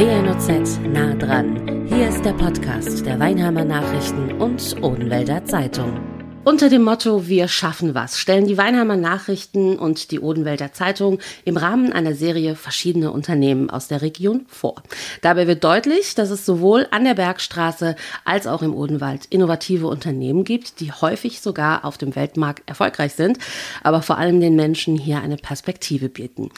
WNOZ 0.00 0.80
nah 0.94 1.12
dran. 1.12 1.86
Hier 1.86 2.08
ist 2.08 2.24
der 2.24 2.32
Podcast 2.32 3.04
der 3.04 3.20
Weinheimer 3.20 3.66
Nachrichten 3.66 4.32
und 4.40 4.82
Odenwälder 4.82 5.44
Zeitung. 5.44 6.00
Unter 6.42 6.70
dem 6.70 6.84
Motto 6.84 7.28
Wir 7.28 7.48
schaffen 7.48 7.94
was 7.94 8.16
stellen 8.16 8.46
die 8.46 8.56
Weinheimer 8.56 8.96
Nachrichten 8.96 9.78
und 9.78 10.10
die 10.10 10.20
Odenwälder 10.20 10.72
Zeitung 10.72 11.18
im 11.44 11.58
Rahmen 11.58 11.92
einer 11.92 12.14
Serie 12.14 12.56
verschiedene 12.56 13.12
Unternehmen 13.12 13.68
aus 13.68 13.88
der 13.88 14.00
Region 14.00 14.46
vor. 14.48 14.82
Dabei 15.20 15.46
wird 15.46 15.64
deutlich, 15.64 16.14
dass 16.14 16.30
es 16.30 16.46
sowohl 16.46 16.86
an 16.92 17.04
der 17.04 17.12
Bergstraße 17.12 17.94
als 18.24 18.46
auch 18.46 18.62
im 18.62 18.74
Odenwald 18.74 19.26
innovative 19.26 19.86
Unternehmen 19.86 20.44
gibt, 20.44 20.80
die 20.80 20.92
häufig 20.92 21.42
sogar 21.42 21.84
auf 21.84 21.98
dem 21.98 22.16
Weltmarkt 22.16 22.66
erfolgreich 22.66 23.12
sind, 23.12 23.38
aber 23.82 24.00
vor 24.00 24.16
allem 24.16 24.40
den 24.40 24.56
Menschen 24.56 24.96
hier 24.96 25.20
eine 25.20 25.36
Perspektive 25.36 26.08
bieten. 26.08 26.48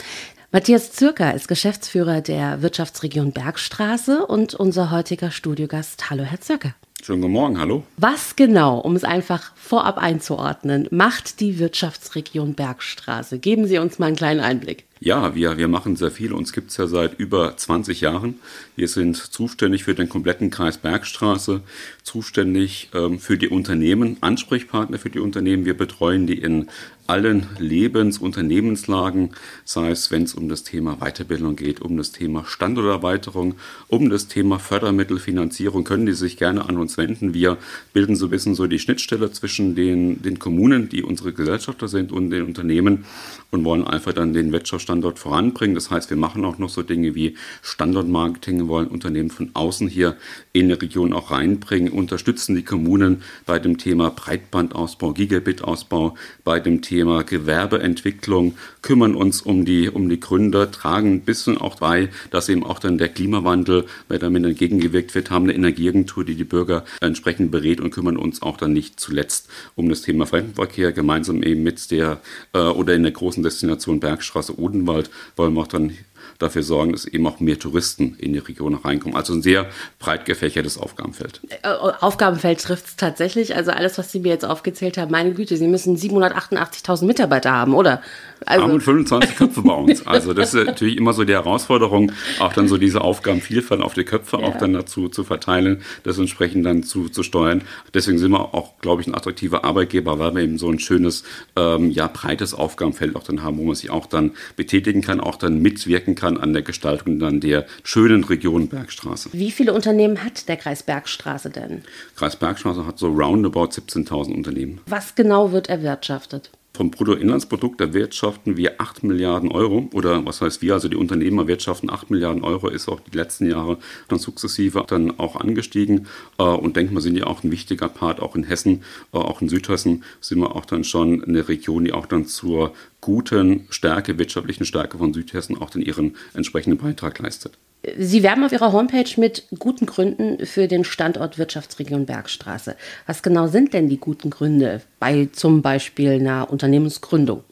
Matthias 0.54 0.92
Zürker 0.92 1.32
ist 1.32 1.48
Geschäftsführer 1.48 2.20
der 2.20 2.60
Wirtschaftsregion 2.60 3.32
Bergstraße 3.32 4.26
und 4.26 4.52
unser 4.52 4.90
heutiger 4.90 5.30
Studiogast. 5.30 6.10
Hallo, 6.10 6.24
Herr 6.24 6.42
Zürker. 6.42 6.74
Schönen 7.02 7.22
guten 7.22 7.32
Morgen, 7.32 7.58
hallo. 7.58 7.84
Was 7.96 8.36
genau, 8.36 8.78
um 8.78 8.94
es 8.94 9.02
einfach 9.02 9.56
vorab 9.56 9.96
einzuordnen, 9.96 10.88
macht 10.90 11.40
die 11.40 11.58
Wirtschaftsregion 11.58 12.52
Bergstraße? 12.52 13.38
Geben 13.38 13.66
Sie 13.66 13.78
uns 13.78 13.98
mal 13.98 14.08
einen 14.08 14.16
kleinen 14.16 14.40
Einblick. 14.40 14.84
Ja, 15.04 15.34
wir, 15.34 15.58
wir 15.58 15.66
machen 15.66 15.96
sehr 15.96 16.12
viel. 16.12 16.32
Uns 16.32 16.52
gibt 16.52 16.70
es 16.70 16.76
ja 16.76 16.86
seit 16.86 17.18
über 17.18 17.56
20 17.56 18.02
Jahren. 18.02 18.36
Wir 18.76 18.86
sind 18.86 19.16
zuständig 19.16 19.82
für 19.82 19.96
den 19.96 20.08
kompletten 20.08 20.50
Kreis 20.50 20.78
Bergstraße, 20.78 21.60
zuständig 22.04 22.88
ähm, 22.94 23.18
für 23.18 23.36
die 23.36 23.48
Unternehmen, 23.48 24.16
Ansprechpartner 24.20 25.00
für 25.00 25.10
die 25.10 25.18
Unternehmen. 25.18 25.64
Wir 25.64 25.76
betreuen 25.76 26.28
die 26.28 26.38
in 26.38 26.68
allen 27.08 27.48
Lebens-, 27.58 28.18
Unternehmenslagen, 28.18 29.30
sei 29.64 29.90
es, 29.90 30.12
wenn 30.12 30.22
es 30.22 30.34
um 30.34 30.48
das 30.48 30.62
Thema 30.62 30.98
Weiterbildung 31.00 31.56
geht, 31.56 31.80
um 31.80 31.96
das 31.96 32.12
Thema 32.12 32.44
Standorterweiterung, 32.46 33.56
um 33.88 34.08
das 34.08 34.28
Thema 34.28 34.60
Fördermittelfinanzierung, 34.60 35.82
können 35.82 36.06
die 36.06 36.12
sich 36.12 36.36
gerne 36.36 36.68
an 36.68 36.76
uns 36.76 36.96
wenden. 36.96 37.34
Wir 37.34 37.58
bilden 37.92 38.14
so 38.14 38.26
ein 38.26 38.30
bisschen 38.30 38.54
so 38.54 38.68
die 38.68 38.78
Schnittstelle 38.78 39.32
zwischen 39.32 39.74
den, 39.74 40.22
den 40.22 40.38
Kommunen, 40.38 40.88
die 40.88 41.02
unsere 41.02 41.32
Gesellschafter 41.32 41.88
sind, 41.88 42.12
und 42.12 42.30
den 42.30 42.44
Unternehmen 42.44 43.04
und 43.50 43.64
wollen 43.64 43.84
einfach 43.84 44.12
dann 44.12 44.32
den 44.32 44.52
Wirtschaftsstandort 44.52 44.91
voranbringen. 45.18 45.74
Das 45.74 45.90
heißt, 45.90 46.10
wir 46.10 46.16
machen 46.16 46.44
auch 46.44 46.58
noch 46.58 46.68
so 46.68 46.82
Dinge 46.82 47.14
wie 47.14 47.36
Standortmarketing, 47.62 48.68
wollen 48.68 48.88
Unternehmen 48.88 49.30
von 49.30 49.50
außen 49.54 49.88
hier 49.88 50.16
in 50.52 50.68
die 50.68 50.74
Region 50.74 51.12
auch 51.12 51.30
reinbringen, 51.30 51.92
unterstützen 51.92 52.54
die 52.54 52.64
Kommunen 52.64 53.22
bei 53.46 53.58
dem 53.58 53.78
Thema 53.78 54.10
Breitbandausbau, 54.10 55.12
Gigabit-Ausbau, 55.12 56.16
bei 56.44 56.60
dem 56.60 56.82
Thema 56.82 57.22
Gewerbeentwicklung, 57.22 58.54
kümmern 58.82 59.14
uns 59.14 59.40
um 59.40 59.64
die, 59.64 59.88
um 59.88 60.08
die 60.08 60.20
Gründer, 60.20 60.70
tragen 60.70 61.14
ein 61.14 61.20
bisschen 61.20 61.56
auch 61.56 61.76
bei, 61.76 62.10
dass 62.30 62.48
eben 62.48 62.64
auch 62.64 62.78
dann 62.78 62.98
der 62.98 63.08
Klimawandel, 63.08 63.86
weil 64.08 64.18
damit 64.18 64.44
entgegengewirkt 64.44 65.14
wird, 65.14 65.30
haben 65.30 65.44
eine 65.44 65.54
Energieagentur, 65.54 66.24
die 66.24 66.34
die 66.34 66.44
Bürger 66.44 66.84
entsprechend 67.00 67.50
berät 67.50 67.80
und 67.80 67.90
kümmern 67.90 68.16
uns 68.16 68.42
auch 68.42 68.56
dann 68.56 68.72
nicht 68.72 68.98
zuletzt 68.98 69.48
um 69.76 69.88
das 69.88 70.02
Thema 70.02 70.26
Fremdenverkehr, 70.26 70.92
gemeinsam 70.92 71.42
eben 71.42 71.62
mit 71.62 71.90
der 71.90 72.20
äh, 72.52 72.58
oder 72.58 72.94
in 72.94 73.02
der 73.02 73.12
großen 73.12 73.42
Destination 73.42 74.00
Bergstraße 74.00 74.52
Odenwald 74.82 75.10
wollen 75.36 75.54
wir 75.54 75.62
auch 75.62 75.66
dann 75.66 75.96
dafür 76.38 76.62
sorgen, 76.62 76.92
dass 76.92 77.04
eben 77.04 77.26
auch 77.26 77.40
mehr 77.40 77.58
Touristen 77.58 78.16
in 78.18 78.32
die 78.32 78.38
Region 78.38 78.74
reinkommen. 78.74 79.16
Also 79.16 79.32
ein 79.32 79.42
sehr 79.42 79.66
breit 79.98 80.24
gefächertes 80.24 80.78
Aufgabenfeld. 80.78 81.40
Äh, 81.48 81.68
Aufgabenfeld 81.68 82.60
trifft 82.60 82.86
es 82.86 82.96
tatsächlich. 82.96 83.54
Also 83.54 83.70
alles, 83.70 83.98
was 83.98 84.10
Sie 84.12 84.20
mir 84.20 84.30
jetzt 84.30 84.44
aufgezählt 84.44 84.98
haben, 84.98 85.10
meine 85.10 85.32
Güte, 85.32 85.56
Sie 85.56 85.68
müssen 85.68 85.96
788.000 85.96 87.04
Mitarbeiter 87.04 87.52
haben, 87.52 87.74
oder? 87.74 88.02
Also 88.44 88.64
haben 88.64 88.80
25 88.80 89.36
Köpfe 89.36 89.62
bei 89.62 89.74
uns. 89.74 90.06
Also 90.06 90.34
das 90.34 90.52
ist 90.52 90.66
natürlich 90.66 90.96
immer 90.96 91.12
so 91.12 91.24
die 91.24 91.32
Herausforderung, 91.32 92.12
auch 92.40 92.52
dann 92.52 92.66
so 92.66 92.76
diese 92.76 93.00
Aufgabenvielfalt 93.02 93.80
auf 93.80 93.94
die 93.94 94.04
Köpfe 94.04 94.38
ja. 94.38 94.46
auch 94.46 94.58
dann 94.58 94.72
dazu 94.72 95.08
zu 95.08 95.22
verteilen, 95.22 95.82
das 96.02 96.18
entsprechend 96.18 96.66
dann 96.66 96.82
zu, 96.82 97.08
zu 97.08 97.22
steuern. 97.22 97.62
Deswegen 97.94 98.18
sind 98.18 98.32
wir 98.32 98.54
auch, 98.54 98.78
glaube 98.80 99.00
ich, 99.00 99.06
ein 99.06 99.14
attraktiver 99.14 99.64
Arbeitgeber, 99.64 100.18
weil 100.18 100.34
wir 100.34 100.42
eben 100.42 100.58
so 100.58 100.70
ein 100.70 100.80
schönes, 100.80 101.22
ähm, 101.56 101.90
ja, 101.90 102.08
breites 102.08 102.52
Aufgabenfeld 102.54 103.14
auch 103.14 103.22
dann 103.22 103.42
haben, 103.42 103.58
wo 103.58 103.64
man 103.64 103.74
sich 103.74 103.90
auch 103.90 104.06
dann 104.06 104.32
betätigen 104.56 105.02
kann, 105.02 105.20
auch 105.20 105.36
dann 105.36 105.60
mitwirken 105.60 106.14
kann 106.14 106.21
an 106.22 106.52
der 106.52 106.62
Gestaltung 106.62 107.18
dann 107.18 107.40
der 107.40 107.66
schönen 107.82 108.24
Region 108.24 108.68
Bergstraße. 108.68 109.30
Wie 109.32 109.50
viele 109.50 109.72
Unternehmen 109.72 110.22
hat 110.24 110.48
der 110.48 110.56
Kreis 110.56 110.82
Bergstraße 110.82 111.50
denn? 111.50 111.82
Kreis 112.16 112.36
Bergstraße 112.36 112.86
hat 112.86 112.98
so 112.98 113.08
roundabout 113.08 113.70
17.000 113.70 114.34
Unternehmen. 114.34 114.80
Was 114.86 115.14
genau 115.14 115.52
wird 115.52 115.68
erwirtschaftet? 115.68 116.50
Vom 116.74 116.90
Bruttoinlandsprodukt 116.90 117.82
erwirtschaften 117.82 118.56
wir 118.56 118.80
8 118.80 119.04
Milliarden 119.04 119.50
Euro. 119.52 119.90
Oder 119.92 120.24
was 120.24 120.40
heißt 120.40 120.62
wir? 120.62 120.72
Also 120.72 120.88
die 120.88 120.96
Unternehmer 120.96 121.46
wirtschaften 121.46 121.90
8 121.90 122.10
Milliarden 122.10 122.42
Euro, 122.42 122.68
ist 122.68 122.88
auch 122.88 123.00
die 123.00 123.14
letzten 123.14 123.46
Jahre 123.46 123.76
dann 124.08 124.18
sukzessive 124.18 124.82
dann 124.88 125.18
auch 125.18 125.36
angestiegen. 125.36 126.06
Äh, 126.38 126.44
und 126.44 126.76
denken 126.76 126.94
wir, 126.94 127.02
sind 127.02 127.16
ja 127.16 127.26
auch 127.26 127.44
ein 127.44 127.50
wichtiger 127.50 127.90
Part, 127.90 128.20
auch 128.20 128.36
in 128.36 128.44
Hessen, 128.44 128.84
äh, 129.12 129.18
auch 129.18 129.42
in 129.42 129.50
Südhessen 129.50 130.02
sind 130.22 130.38
wir 130.38 130.56
auch 130.56 130.64
dann 130.64 130.82
schon 130.82 131.22
eine 131.22 131.46
Region, 131.46 131.84
die 131.84 131.92
auch 131.92 132.06
dann 132.06 132.24
zur 132.24 132.72
guten 133.02 133.66
Stärke, 133.68 134.16
wirtschaftlichen 134.16 134.64
Stärke 134.64 134.96
von 134.96 135.12
Südhessen 135.12 135.58
auch 135.60 135.68
dann 135.68 135.82
ihren 135.82 136.16
entsprechenden 136.32 136.78
Beitrag 136.78 137.18
leistet. 137.18 137.58
Sie 137.98 138.22
werben 138.22 138.44
auf 138.44 138.52
Ihrer 138.52 138.72
Homepage 138.72 139.10
mit 139.16 139.44
guten 139.58 139.86
Gründen 139.86 140.46
für 140.46 140.68
den 140.68 140.84
Standort 140.84 141.36
Wirtschaftsregion 141.38 142.06
Bergstraße. 142.06 142.76
Was 143.06 143.22
genau 143.22 143.48
sind 143.48 143.72
denn 143.72 143.88
die 143.88 143.98
guten 143.98 144.30
Gründe 144.30 144.82
bei 145.00 145.28
zum 145.32 145.62
Beispiel 145.62 146.12
einer 146.12 146.50
Unternehmensgründung? 146.50 147.42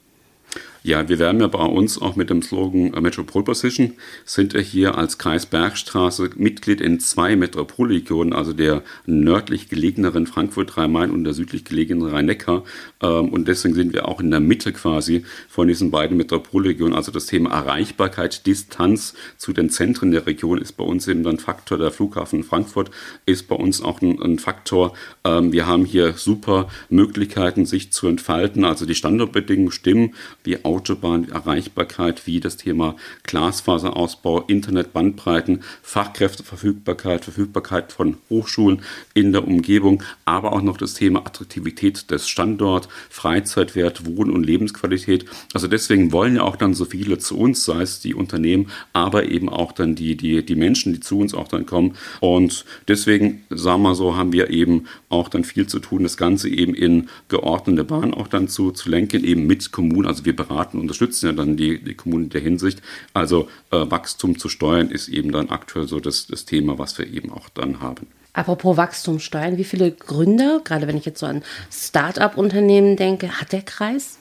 Ja, 0.83 1.07
wir 1.11 1.19
werden 1.19 1.43
ja 1.43 1.47
bei 1.47 1.63
uns 1.63 2.01
auch 2.01 2.17
mit 2.17 2.31
dem 2.31 2.41
Slogan 2.41 2.95
äh, 2.95 3.03
Metropol 3.03 3.45
Position, 3.45 3.93
sind 4.25 4.55
wir 4.55 4.63
hier 4.63 4.97
als 4.97 5.19
Kreis 5.19 5.45
Bergstraße 5.45 6.31
Mitglied 6.37 6.81
in 6.81 7.01
zwei 7.01 7.37
Metropolregionen, 7.37 8.33
also 8.33 8.55
der 8.55 8.83
nördlich 9.05 9.69
gelegeneren 9.69 10.27
Frankfurt-Rhein-Main 10.27 11.11
und 11.11 11.25
der 11.25 11.35
südlich 11.35 11.67
gelegenen 11.67 12.09
Rhein-Neckar. 12.09 12.65
Ähm, 13.03 13.29
und 13.29 13.47
deswegen 13.47 13.75
sind 13.75 13.93
wir 13.93 14.09
auch 14.09 14.21
in 14.21 14.31
der 14.31 14.41
Mitte 14.41 14.73
quasi 14.73 15.25
von 15.51 15.69
diesen 15.69 15.91
beiden 15.91 16.17
Metropolregionen. 16.17 16.95
Also 16.95 17.13
das 17.13 17.27
Thema 17.27 17.51
Erreichbarkeit, 17.51 18.47
Distanz 18.47 19.13
zu 19.37 19.53
den 19.53 19.69
Zentren 19.69 20.13
der 20.13 20.27
Region 20.27 20.57
ist 20.57 20.79
bei 20.79 20.85
uns 20.85 21.07
eben 21.09 21.27
ein 21.27 21.39
Faktor. 21.39 21.77
Der 21.77 21.91
Flughafen 21.91 22.43
Frankfurt 22.43 22.91
ist 23.27 23.49
bei 23.49 23.57
uns 23.57 23.83
auch 23.83 24.01
ein, 24.01 24.19
ein 24.23 24.39
Faktor. 24.39 24.95
Ähm, 25.25 25.53
wir 25.53 25.67
haben 25.67 25.85
hier 25.85 26.15
super 26.15 26.69
Möglichkeiten, 26.89 27.67
sich 27.67 27.93
zu 27.93 28.09
entfalten. 28.09 28.65
Also 28.65 28.87
die 28.87 28.95
Standortbedingungen 28.95 29.73
stimmen. 29.73 30.15
Wir 30.43 30.65
Autobahnerreichbarkeit 30.71 32.29
wie 32.29 32.39
das 32.39 32.57
Thema 32.57 32.95
Glasfaserausbau, 33.25 34.43
Internetbandbreiten, 34.43 35.65
Fachkräfteverfügbarkeit, 35.83 37.25
Verfügbarkeit 37.25 37.93
von 37.93 38.19
Hochschulen 38.31 38.83
in 39.13 39.33
der 39.33 39.47
Umgebung, 39.47 40.05
aber 40.25 40.53
auch 40.53 40.63
noch 40.63 40.77
das 40.77 40.95
Thema 40.95 41.27
Attraktivität 41.27 42.11
des 42.13 42.29
Standorts, 42.29 42.89
Freizeitwert, 43.09 44.07
Wohn- 44.07 44.31
und 44.31 44.47
Lebensqualität. 44.47 45.25
Also 45.55 45.67
deswegen 45.67 46.13
wollen 46.13 46.37
ja 46.37 46.43
auch 46.43 46.57
dann 46.57 46.75
so 46.75 46.85
viele 46.85 47.19
zu 47.19 47.37
uns, 47.37 47.65
sei 47.65 47.83
es 47.83 47.99
die 47.99 48.15
Unternehmen, 48.15 48.71
aber 48.93 49.29
eben 49.29 49.49
auch 49.49 49.73
dann 49.73 49.97
die, 49.97 50.17
die, 50.17 50.45
die 50.45 50.55
Menschen, 50.55 50.93
die 50.93 51.01
zu 51.01 51.19
uns 51.19 51.35
auch 51.35 51.49
dann 51.49 51.67
kommen. 51.67 51.97
Und 52.21 52.65
deswegen, 52.87 53.43
sagen 53.51 53.83
wir 53.83 53.97
so, 53.97 54.17
haben 54.17 54.33
wir 54.33 54.51
eben 54.51 54.85
auch 55.09 55.29
dann 55.29 55.43
viel 55.43 55.67
zu 55.67 55.81
tun, 55.81 56.05
das 56.05 56.17
Ganze 56.17 56.49
eben 56.49 56.75
in 56.75 57.09
geordnete 57.29 57.83
Bahn 57.83 58.15
auch 58.15 58.29
dann 58.29 58.47
zu, 58.47 58.71
zu 58.71 58.89
lenken, 58.89 59.25
eben 59.25 59.49
mit 59.49 59.73
Kommunen. 59.73 60.07
Also 60.07 60.25
wir 60.25 60.37
beraten 60.37 60.60
beraten, 60.61 60.79
unterstützen 60.79 61.27
ja 61.27 61.33
dann 61.33 61.57
die, 61.57 61.83
die 61.83 61.95
Kommunen 61.95 62.25
in 62.25 62.31
der 62.31 62.41
Hinsicht. 62.41 62.83
Also 63.15 63.49
äh, 63.71 63.91
Wachstum 63.91 64.39
zu 64.39 64.49
steuern 64.49 64.91
ist 64.91 65.09
eben 65.09 65.33
dann 65.33 65.51
aktuell 65.51 65.87
so 65.87 66.01
das, 66.01 66.27
das 66.27 66.45
Thema, 66.45 66.79
was 66.79 66.99
wir 66.99 67.07
eben 67.07 67.33
auch 67.33 67.49
dann 67.49 67.81
haben. 67.81 68.07
Apropos 68.33 68.77
Wachstum 68.77 69.19
steuern, 69.19 69.57
wie 69.57 69.65
viele 69.65 69.91
Gründer, 69.91 70.61
gerade 70.63 70.87
wenn 70.87 70.97
ich 70.97 71.05
jetzt 71.05 71.19
so 71.19 71.27
an 71.27 71.43
Start-up-Unternehmen 71.73 72.97
denke, 72.97 73.41
hat 73.41 73.53
der 73.53 73.63
Kreis? 73.63 74.19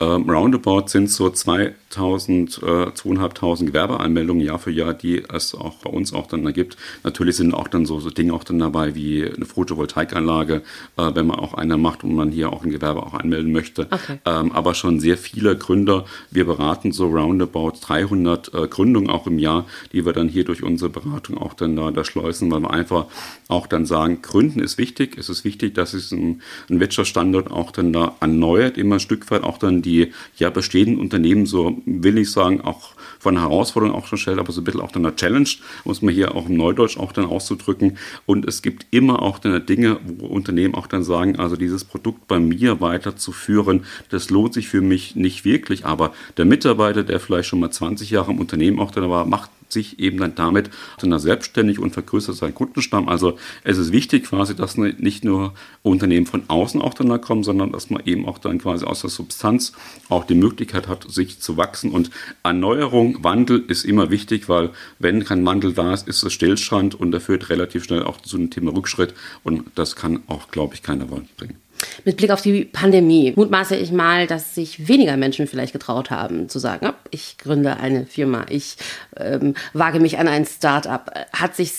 Ähm, 0.00 0.28
roundabout 0.28 0.88
sind 0.88 1.08
so 1.08 1.30
2000, 1.30 2.58
äh, 2.58 2.92
2500 2.94 3.66
Gewerbeanmeldungen 3.66 4.44
Jahr 4.44 4.58
für 4.58 4.72
Jahr, 4.72 4.92
die 4.92 5.22
es 5.32 5.54
auch 5.54 5.76
bei 5.76 5.90
uns 5.90 6.12
auch 6.12 6.26
dann 6.26 6.44
ergibt. 6.44 6.76
Natürlich 7.04 7.36
sind 7.36 7.54
auch 7.54 7.68
dann 7.68 7.86
so, 7.86 8.00
so 8.00 8.10
Dinge 8.10 8.32
auch 8.32 8.42
dann 8.42 8.58
dabei 8.58 8.96
wie 8.96 9.24
eine 9.24 9.44
Photovoltaikanlage, 9.44 10.62
äh, 10.96 11.10
wenn 11.14 11.28
man 11.28 11.38
auch 11.38 11.54
eine 11.54 11.76
macht 11.76 12.02
und 12.02 12.14
man 12.16 12.32
hier 12.32 12.52
auch 12.52 12.64
ein 12.64 12.70
Gewerbe 12.70 13.04
auch 13.04 13.14
anmelden 13.14 13.52
möchte. 13.52 13.86
Okay. 13.90 14.18
Ähm, 14.24 14.50
aber 14.50 14.74
schon 14.74 14.98
sehr 14.98 15.16
viele 15.16 15.56
Gründer. 15.56 16.06
Wir 16.32 16.44
beraten 16.44 16.90
so 16.90 17.06
roundabout 17.06 17.74
300 17.80 18.52
äh, 18.52 18.66
Gründungen 18.66 19.10
auch 19.10 19.28
im 19.28 19.38
Jahr, 19.38 19.64
die 19.92 20.04
wir 20.04 20.12
dann 20.12 20.28
hier 20.28 20.44
durch 20.44 20.64
unsere 20.64 20.90
Beratung 20.90 21.38
auch 21.38 21.54
dann 21.54 21.76
da, 21.76 21.92
da 21.92 22.04
schleusen, 22.04 22.50
weil 22.50 22.60
wir 22.60 22.72
einfach 22.72 23.06
auch 23.46 23.68
dann 23.68 23.86
sagen, 23.86 24.22
Gründen 24.22 24.58
ist 24.58 24.76
wichtig. 24.76 25.16
Es 25.18 25.28
ist 25.28 25.44
wichtig, 25.44 25.74
dass 25.74 25.94
es 25.94 26.10
ein, 26.10 26.42
ein 26.68 26.80
Wirtschaftsstandort 26.80 27.52
auch 27.52 27.70
dann 27.70 27.92
da 27.92 28.16
erneuert, 28.18 28.76
immer 28.76 28.96
ein 28.96 29.00
Stück 29.00 29.30
weit 29.30 29.44
auch 29.44 29.58
dann 29.58 29.83
die 29.84 30.12
ja 30.36 30.50
bestehenden 30.50 30.98
Unternehmen 30.98 31.46
so, 31.46 31.80
will 31.86 32.18
ich 32.18 32.30
sagen, 32.30 32.60
auch 32.60 32.92
von 33.18 33.38
Herausforderungen 33.38 33.96
auch 33.96 34.06
schon 34.06 34.18
stellt, 34.18 34.38
aber 34.38 34.52
so 34.52 34.60
ein 34.60 34.64
bisschen 34.64 34.80
auch 34.80 34.92
dann 34.92 35.06
eine 35.06 35.16
Challenge, 35.16 35.48
muss 35.84 36.02
man 36.02 36.14
hier 36.14 36.34
auch 36.34 36.48
im 36.48 36.56
Neudeutsch 36.56 36.98
auch 36.98 37.12
dann 37.12 37.26
auszudrücken. 37.26 37.98
Und 38.26 38.46
es 38.46 38.62
gibt 38.62 38.86
immer 38.90 39.22
auch 39.22 39.38
dann 39.38 39.64
Dinge, 39.66 39.98
wo 40.04 40.26
Unternehmen 40.26 40.74
auch 40.74 40.86
dann 40.86 41.04
sagen, 41.04 41.36
also 41.36 41.56
dieses 41.56 41.84
Produkt 41.84 42.26
bei 42.28 42.38
mir 42.38 42.80
weiterzuführen, 42.80 43.84
das 44.10 44.30
lohnt 44.30 44.54
sich 44.54 44.68
für 44.68 44.80
mich 44.80 45.16
nicht 45.16 45.44
wirklich, 45.44 45.86
aber 45.86 46.12
der 46.36 46.44
Mitarbeiter, 46.44 47.02
der 47.02 47.20
vielleicht 47.20 47.48
schon 47.48 47.60
mal 47.60 47.70
20 47.70 48.10
Jahre 48.10 48.32
im 48.32 48.40
Unternehmen 48.40 48.78
auch 48.78 48.90
dann 48.90 49.08
war, 49.08 49.26
macht 49.26 49.50
sich 49.74 49.98
eben 49.98 50.16
dann 50.16 50.34
damit 50.34 50.70
dann 50.98 51.18
selbstständig 51.18 51.78
und 51.78 51.92
vergrößert 51.92 52.34
seinen 52.34 52.54
Kundenstamm. 52.54 53.08
Also 53.08 53.36
es 53.62 53.76
ist 53.76 53.92
wichtig 53.92 54.24
quasi, 54.24 54.56
dass 54.56 54.78
nicht 54.78 55.24
nur 55.24 55.52
Unternehmen 55.82 56.24
von 56.26 56.44
außen 56.48 56.80
auch 56.80 56.94
dann 56.94 57.10
da 57.10 57.18
kommen, 57.18 57.44
sondern 57.44 57.72
dass 57.72 57.90
man 57.90 58.02
eben 58.06 58.26
auch 58.26 58.38
dann 58.38 58.58
quasi 58.58 58.86
aus 58.86 59.02
der 59.02 59.10
Substanz 59.10 59.72
auch 60.08 60.24
die 60.24 60.34
Möglichkeit 60.34 60.88
hat, 60.88 61.04
sich 61.10 61.40
zu 61.40 61.58
wachsen. 61.58 61.90
Und 61.90 62.10
Erneuerung, 62.42 63.22
Wandel 63.22 63.62
ist 63.68 63.84
immer 63.84 64.10
wichtig, 64.10 64.48
weil 64.48 64.70
wenn 64.98 65.24
kein 65.24 65.44
Wandel 65.44 65.74
da 65.74 65.92
ist, 65.92 66.08
ist 66.08 66.22
es 66.22 66.32
Stillstand 66.32 66.94
und 66.94 67.12
der 67.12 67.20
führt 67.20 67.50
relativ 67.50 67.84
schnell 67.84 68.04
auch 68.04 68.20
zu 68.20 68.36
einem 68.36 68.50
Thema 68.50 68.74
Rückschritt. 68.74 69.14
Und 69.42 69.64
das 69.74 69.96
kann 69.96 70.22
auch, 70.26 70.48
glaube 70.48 70.74
ich, 70.74 70.82
keiner 70.82 71.10
wollen 71.10 71.28
bringen. 71.36 71.63
Mit 72.04 72.16
Blick 72.16 72.30
auf 72.30 72.42
die 72.42 72.64
Pandemie 72.64 73.32
mutmaße 73.36 73.76
ich 73.76 73.92
mal, 73.92 74.26
dass 74.26 74.54
sich 74.54 74.88
weniger 74.88 75.16
Menschen 75.16 75.46
vielleicht 75.46 75.72
getraut 75.72 76.10
haben 76.10 76.48
zu 76.48 76.58
sagen, 76.58 76.90
ich 77.10 77.38
gründe 77.38 77.76
eine 77.76 78.06
Firma, 78.06 78.46
ich 78.48 78.76
ähm, 79.16 79.54
wage 79.72 80.00
mich 80.00 80.18
an 80.18 80.28
ein 80.28 80.44
Start-up. 80.46 81.28
Hat 81.32 81.56
sich 81.56 81.72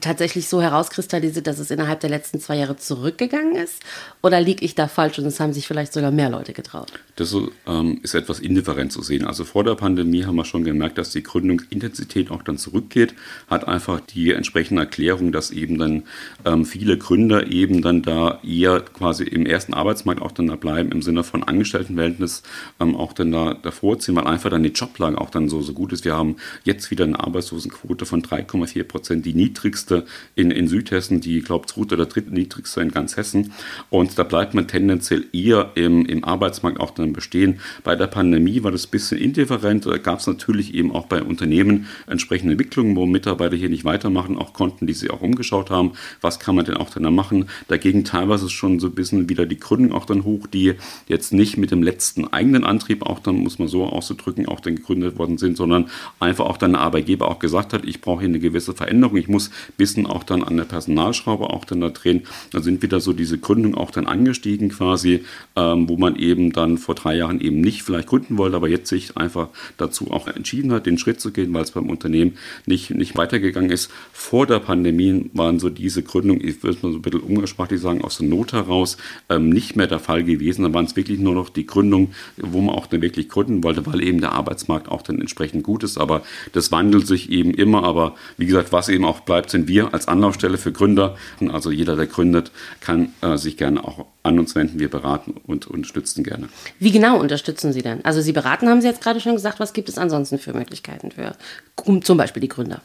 tatsächlich 0.00 0.48
so 0.48 0.60
herauskristallisiert, 0.60 1.46
dass 1.46 1.58
es 1.58 1.70
innerhalb 1.70 2.00
der 2.00 2.10
letzten 2.10 2.40
zwei 2.40 2.56
Jahre 2.56 2.76
zurückgegangen 2.76 3.56
ist? 3.56 3.82
Oder 4.22 4.40
liege 4.40 4.64
ich 4.64 4.74
da 4.74 4.88
falsch 4.88 5.18
und 5.18 5.26
es 5.26 5.40
haben 5.40 5.52
sich 5.52 5.66
vielleicht 5.66 5.92
sogar 5.92 6.10
mehr 6.10 6.30
Leute 6.30 6.52
getraut? 6.52 6.92
Das 7.16 7.34
ähm, 7.66 8.00
ist 8.02 8.14
etwas 8.14 8.40
indifferent 8.40 8.92
zu 8.92 9.02
sehen. 9.02 9.24
Also 9.24 9.44
vor 9.44 9.64
der 9.64 9.74
Pandemie 9.74 10.24
haben 10.24 10.36
wir 10.36 10.44
schon 10.44 10.64
gemerkt, 10.64 10.98
dass 10.98 11.10
die 11.10 11.22
Gründungsintensität 11.22 12.30
auch 12.30 12.42
dann 12.42 12.58
zurückgeht. 12.58 13.14
Hat 13.48 13.66
einfach 13.66 14.00
die 14.00 14.32
entsprechende 14.32 14.82
Erklärung, 14.82 15.32
dass 15.32 15.50
eben 15.50 15.78
dann 15.78 16.04
ähm, 16.44 16.64
viele 16.64 16.98
Gründer 16.98 17.46
eben 17.46 17.82
dann 17.82 18.02
da 18.02 18.40
eher 18.42 18.80
quasi 18.80 19.24
im 19.24 19.46
ersten 19.50 19.74
Arbeitsmarkt 19.74 20.22
auch 20.22 20.32
dann 20.32 20.46
da 20.46 20.56
bleiben, 20.56 20.92
im 20.92 21.02
Sinne 21.02 21.24
von 21.24 21.42
Angestelltenverhältnis 21.42 22.42
ähm, 22.78 22.96
auch 22.96 23.12
dann 23.12 23.32
da 23.32 23.54
davor 23.54 23.98
ziehen, 23.98 24.16
weil 24.16 24.26
einfach 24.26 24.50
dann 24.50 24.62
die 24.62 24.70
Joblage 24.70 25.20
auch 25.20 25.30
dann 25.30 25.48
so, 25.48 25.62
so 25.62 25.72
gut 25.72 25.92
ist. 25.92 26.04
Wir 26.04 26.16
haben 26.16 26.36
jetzt 26.64 26.90
wieder 26.90 27.04
eine 27.04 27.18
Arbeitslosenquote 27.18 28.06
von 28.06 28.22
3,4 28.22 28.84
Prozent, 28.84 29.26
die 29.26 29.34
niedrigste 29.34 30.06
in, 30.34 30.50
in 30.50 30.68
Südhessen, 30.68 31.20
die, 31.20 31.40
glaube 31.40 31.66
ich, 31.66 31.74
zweite 31.74 31.94
oder 31.94 32.06
drittniedrigste 32.06 32.80
in 32.80 32.90
ganz 32.90 33.16
Hessen. 33.16 33.52
Und 33.90 34.18
da 34.18 34.22
bleibt 34.22 34.54
man 34.54 34.68
tendenziell 34.68 35.26
eher 35.32 35.72
im, 35.74 36.06
im 36.06 36.24
Arbeitsmarkt 36.24 36.80
auch 36.80 36.90
dann 36.90 37.12
bestehen. 37.12 37.60
Bei 37.84 37.96
der 37.96 38.06
Pandemie 38.06 38.62
war 38.62 38.70
das 38.70 38.86
ein 38.86 38.90
bisschen 38.90 39.18
indifferent. 39.18 39.86
Da 39.86 39.98
gab 39.98 40.20
es 40.20 40.26
natürlich 40.26 40.74
eben 40.74 40.92
auch 40.92 41.06
bei 41.06 41.22
Unternehmen 41.22 41.86
entsprechende 42.06 42.52
Entwicklungen, 42.52 42.96
wo 42.96 43.06
Mitarbeiter 43.06 43.56
hier 43.56 43.68
nicht 43.68 43.84
weitermachen 43.84 44.38
auch 44.38 44.52
konnten, 44.52 44.86
die 44.86 44.92
sich 44.92 45.10
auch 45.10 45.20
umgeschaut 45.20 45.70
haben. 45.70 45.92
Was 46.20 46.38
kann 46.38 46.54
man 46.54 46.64
denn 46.64 46.76
auch 46.76 46.90
dann 46.90 47.02
da 47.02 47.10
machen? 47.10 47.48
Dagegen 47.68 48.04
teilweise 48.04 48.48
schon 48.48 48.80
so 48.80 48.88
ein 48.88 48.94
bisschen 48.94 49.28
wieder 49.30 49.46
die 49.46 49.58
Gründung 49.58 49.92
auch 49.92 50.04
dann 50.04 50.24
hoch, 50.24 50.46
die 50.46 50.74
jetzt 51.08 51.32
nicht 51.32 51.56
mit 51.56 51.70
dem 51.70 51.82
letzten 51.82 52.28
eigenen 52.28 52.64
Antrieb 52.64 53.02
auch 53.02 53.20
dann, 53.20 53.36
muss 53.36 53.58
man 53.58 53.68
so 53.68 53.86
auszudrücken, 53.86 54.46
auch 54.46 54.60
dann 54.60 54.76
gegründet 54.76 55.18
worden 55.18 55.38
sind, 55.38 55.56
sondern 55.56 55.88
einfach 56.18 56.44
auch 56.44 56.58
dann 56.58 56.72
der 56.72 56.82
Arbeitgeber 56.82 57.28
auch 57.28 57.38
gesagt 57.38 57.72
hat, 57.72 57.86
ich 57.86 58.02
brauche 58.02 58.20
hier 58.20 58.28
eine 58.28 58.40
gewisse 58.40 58.74
Veränderung, 58.74 59.16
ich 59.16 59.28
muss 59.28 59.48
ein 59.48 59.74
bisschen 59.78 60.06
auch 60.06 60.24
dann 60.24 60.42
an 60.42 60.58
der 60.58 60.64
Personalschraube 60.64 61.48
auch 61.48 61.64
dann 61.64 61.80
da 61.80 61.88
drehen. 61.88 62.22
Da 62.52 62.60
sind 62.60 62.82
wieder 62.82 63.00
so 63.00 63.12
diese 63.14 63.38
Gründungen 63.38 63.78
auch 63.78 63.90
dann 63.90 64.06
angestiegen 64.06 64.68
quasi, 64.68 65.24
ähm, 65.56 65.88
wo 65.88 65.96
man 65.96 66.16
eben 66.16 66.52
dann 66.52 66.76
vor 66.76 66.94
drei 66.94 67.16
Jahren 67.16 67.40
eben 67.40 67.60
nicht 67.60 67.82
vielleicht 67.82 68.08
gründen 68.08 68.36
wollte, 68.36 68.56
aber 68.56 68.68
jetzt 68.68 68.88
sich 68.88 69.16
einfach 69.16 69.48
dazu 69.76 70.10
auch 70.10 70.26
entschieden 70.26 70.72
hat, 70.72 70.86
den 70.86 70.98
Schritt 70.98 71.20
zu 71.20 71.30
gehen, 71.30 71.54
weil 71.54 71.62
es 71.62 71.70
beim 71.70 71.88
Unternehmen 71.88 72.36
nicht, 72.66 72.90
nicht 72.90 73.16
weitergegangen 73.16 73.70
ist. 73.70 73.90
Vor 74.12 74.46
der 74.46 74.58
Pandemie 74.58 75.30
waren 75.32 75.58
so 75.58 75.70
diese 75.70 76.02
Gründungen, 76.02 76.46
ich 76.46 76.62
würde 76.62 76.78
mal 76.82 76.92
so 76.92 76.98
ein 76.98 77.02
bisschen 77.02 77.20
umgangssprachlich 77.20 77.80
sagen, 77.80 78.02
aus 78.02 78.18
der 78.18 78.28
Not 78.28 78.52
heraus, 78.52 78.96
ähm, 79.30 79.48
nicht 79.48 79.76
mehr 79.76 79.86
der 79.86 79.98
Fall 79.98 80.24
gewesen. 80.24 80.64
Da 80.64 80.74
waren 80.74 80.84
es 80.84 80.96
wirklich 80.96 81.18
nur 81.18 81.34
noch 81.34 81.48
die 81.48 81.66
Gründungen, 81.66 82.14
wo 82.36 82.60
man 82.60 82.74
auch 82.74 82.86
dann 82.86 83.00
wirklich 83.00 83.28
gründen 83.28 83.64
wollte, 83.64 83.86
weil 83.86 84.02
eben 84.02 84.20
der 84.20 84.32
Arbeitsmarkt 84.32 84.88
auch 84.88 85.02
dann 85.02 85.20
entsprechend 85.20 85.62
gut 85.62 85.84
ist. 85.84 85.98
Aber 85.98 86.22
das 86.52 86.72
wandelt 86.72 87.06
sich 87.06 87.30
eben 87.30 87.54
immer. 87.54 87.84
Aber 87.84 88.14
wie 88.36 88.46
gesagt, 88.46 88.72
was 88.72 88.88
eben 88.88 89.04
auch 89.04 89.20
bleibt, 89.20 89.50
sind 89.50 89.68
wir 89.68 89.94
als 89.94 90.08
Anlaufstelle 90.08 90.58
für 90.58 90.72
Gründer. 90.72 91.16
Also 91.52 91.70
jeder, 91.70 91.96
der 91.96 92.06
gründet, 92.06 92.50
kann 92.80 93.12
äh, 93.22 93.36
sich 93.36 93.56
gerne 93.56 93.84
auch 93.84 94.06
an 94.22 94.38
uns 94.38 94.54
wenden. 94.54 94.78
Wir 94.78 94.90
beraten 94.90 95.34
und 95.46 95.66
unterstützen 95.66 96.24
gerne. 96.24 96.48
Wie 96.78 96.90
genau 96.90 97.18
unterstützen 97.18 97.72
Sie 97.72 97.82
denn? 97.82 98.04
Also 98.04 98.20
Sie 98.20 98.32
beraten, 98.32 98.68
haben 98.68 98.80
Sie 98.80 98.88
jetzt 98.88 99.02
gerade 99.02 99.20
schon 99.20 99.34
gesagt. 99.34 99.60
Was 99.60 99.72
gibt 99.72 99.88
es 99.88 99.96
ansonsten 99.96 100.38
für 100.38 100.52
Möglichkeiten 100.52 101.10
für 101.10 101.36
zum 102.02 102.18
Beispiel 102.18 102.40
die 102.40 102.48
Gründer? 102.48 102.82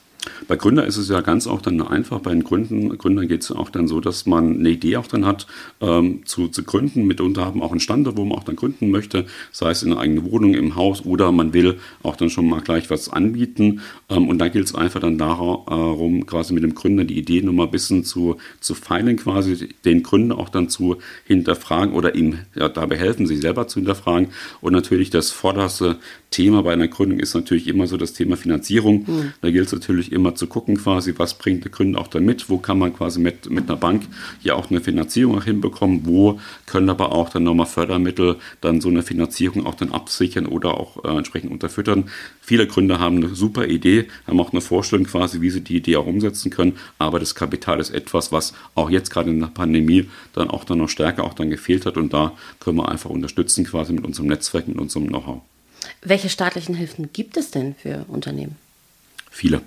Bei 0.47 0.55
Gründer 0.55 0.85
ist 0.85 0.97
es 0.97 1.09
ja 1.09 1.21
ganz 1.21 1.47
auch 1.47 1.61
dann 1.61 1.81
einfach. 1.81 2.19
Bei 2.19 2.31
den 2.31 2.43
Gründen, 2.43 2.97
Gründern 2.97 3.27
geht 3.27 3.43
es 3.43 3.51
auch 3.51 3.69
dann 3.69 3.87
so, 3.87 3.99
dass 3.99 4.25
man 4.25 4.59
eine 4.59 4.69
Idee 4.69 4.97
auch 4.97 5.07
dann 5.07 5.25
hat, 5.25 5.47
ähm, 5.81 6.25
zu, 6.25 6.47
zu 6.47 6.63
gründen. 6.63 7.05
Mitunter 7.05 7.45
haben 7.45 7.61
auch 7.61 7.71
einen 7.71 7.79
Standort, 7.79 8.17
wo 8.17 8.25
man 8.25 8.37
auch 8.37 8.43
dann 8.43 8.55
gründen 8.55 8.91
möchte, 8.91 9.25
sei 9.51 9.71
es 9.71 9.83
in 9.83 9.91
einer 9.91 10.01
eigenen 10.01 10.29
Wohnung, 10.31 10.53
im 10.53 10.75
Haus 10.75 11.05
oder 11.05 11.31
man 11.31 11.53
will 11.53 11.79
auch 12.03 12.15
dann 12.15 12.29
schon 12.29 12.47
mal 12.47 12.61
gleich 12.61 12.89
was 12.89 13.09
anbieten. 13.09 13.81
Ähm, 14.09 14.27
und 14.27 14.39
da 14.39 14.47
gilt 14.47 14.65
es 14.65 14.75
einfach 14.75 14.99
dann 14.99 15.17
darum, 15.17 16.25
quasi 16.25 16.53
mit 16.53 16.63
dem 16.63 16.75
Gründer 16.75 17.03
die 17.03 17.17
Idee 17.17 17.41
nochmal 17.41 17.67
ein 17.67 17.71
bisschen 17.71 18.03
zu, 18.03 18.37
zu 18.59 18.73
feilen, 18.73 19.17
quasi 19.17 19.69
den 19.85 20.03
Gründer 20.03 20.37
auch 20.37 20.49
dann 20.49 20.69
zu 20.69 20.97
hinterfragen 21.25 21.93
oder 21.93 22.15
ihm 22.15 22.39
ja, 22.55 22.69
dabei 22.69 22.97
helfen, 22.97 23.27
sich 23.27 23.41
selber 23.41 23.67
zu 23.67 23.79
hinterfragen. 23.79 24.29
Und 24.61 24.73
natürlich 24.73 25.09
das 25.09 25.31
vorderste 25.31 25.97
Thema 26.31 26.63
bei 26.63 26.73
einer 26.73 26.87
Gründung 26.87 27.19
ist 27.19 27.33
natürlich 27.33 27.67
immer 27.67 27.87
so 27.87 27.97
das 27.97 28.13
Thema 28.13 28.35
Finanzierung. 28.35 29.05
Mhm. 29.07 29.33
Da 29.41 29.51
gilt 29.51 29.67
es 29.67 29.73
natürlich 29.73 30.11
immer 30.15 30.33
zu 30.33 30.47
gucken, 30.47 30.77
quasi, 30.77 31.13
was 31.17 31.35
bringt 31.35 31.63
der 31.63 31.71
Gründer 31.71 31.99
auch 31.99 32.07
dann 32.07 32.25
mit, 32.25 32.49
wo 32.49 32.57
kann 32.57 32.79
man 32.79 32.93
quasi 32.93 33.19
mit, 33.19 33.49
mit 33.49 33.69
einer 33.69 33.77
Bank 33.77 34.03
hier 34.41 34.55
auch 34.55 34.71
eine 34.71 34.81
Finanzierung 34.81 35.41
hinbekommen, 35.43 36.01
wo 36.05 36.39
können 36.65 36.89
aber 36.89 37.11
auch 37.11 37.29
dann 37.29 37.43
nochmal 37.43 37.67
Fördermittel 37.67 38.37
dann 38.61 38.81
so 38.81 38.89
eine 38.89 39.03
Finanzierung 39.03 39.65
auch 39.65 39.75
dann 39.75 39.91
absichern 39.91 40.45
oder 40.45 40.75
auch 40.75 41.03
äh, 41.03 41.09
entsprechend 41.09 41.51
unterfüttern. 41.51 42.05
Viele 42.41 42.65
Gründer 42.65 42.99
haben 42.99 43.17
eine 43.17 43.35
super 43.35 43.67
Idee, 43.67 44.07
haben 44.25 44.39
auch 44.39 44.51
eine 44.51 44.61
Vorstellung 44.61 45.05
quasi, 45.05 45.41
wie 45.41 45.49
sie 45.49 45.61
die 45.61 45.77
Idee 45.77 45.97
auch 45.97 46.07
umsetzen 46.07 46.49
können, 46.49 46.77
aber 46.97 47.19
das 47.19 47.35
Kapital 47.35 47.79
ist 47.79 47.91
etwas, 47.91 48.31
was 48.31 48.53
auch 48.73 48.89
jetzt 48.89 49.11
gerade 49.11 49.29
in 49.29 49.39
der 49.39 49.47
Pandemie 49.47 50.09
dann 50.33 50.49
auch 50.49 50.63
dann 50.63 50.79
noch 50.79 50.89
stärker 50.89 51.23
auch 51.23 51.33
dann 51.33 51.49
gefehlt 51.49 51.85
hat 51.85 51.97
und 51.97 52.13
da 52.13 52.31
können 52.59 52.77
wir 52.77 52.89
einfach 52.89 53.09
unterstützen 53.09 53.65
quasi 53.65 53.93
mit 53.93 54.05
unserem 54.05 54.27
Netzwerk, 54.27 54.67
mit 54.67 54.77
unserem 54.77 55.07
Know-how. 55.07 55.41
Welche 56.01 56.29
staatlichen 56.29 56.75
Hilfen 56.75 57.11
gibt 57.13 57.37
es 57.37 57.51
denn 57.51 57.75
für 57.75 58.05
Unternehmen? 58.07 58.55
Viele. 59.35 59.61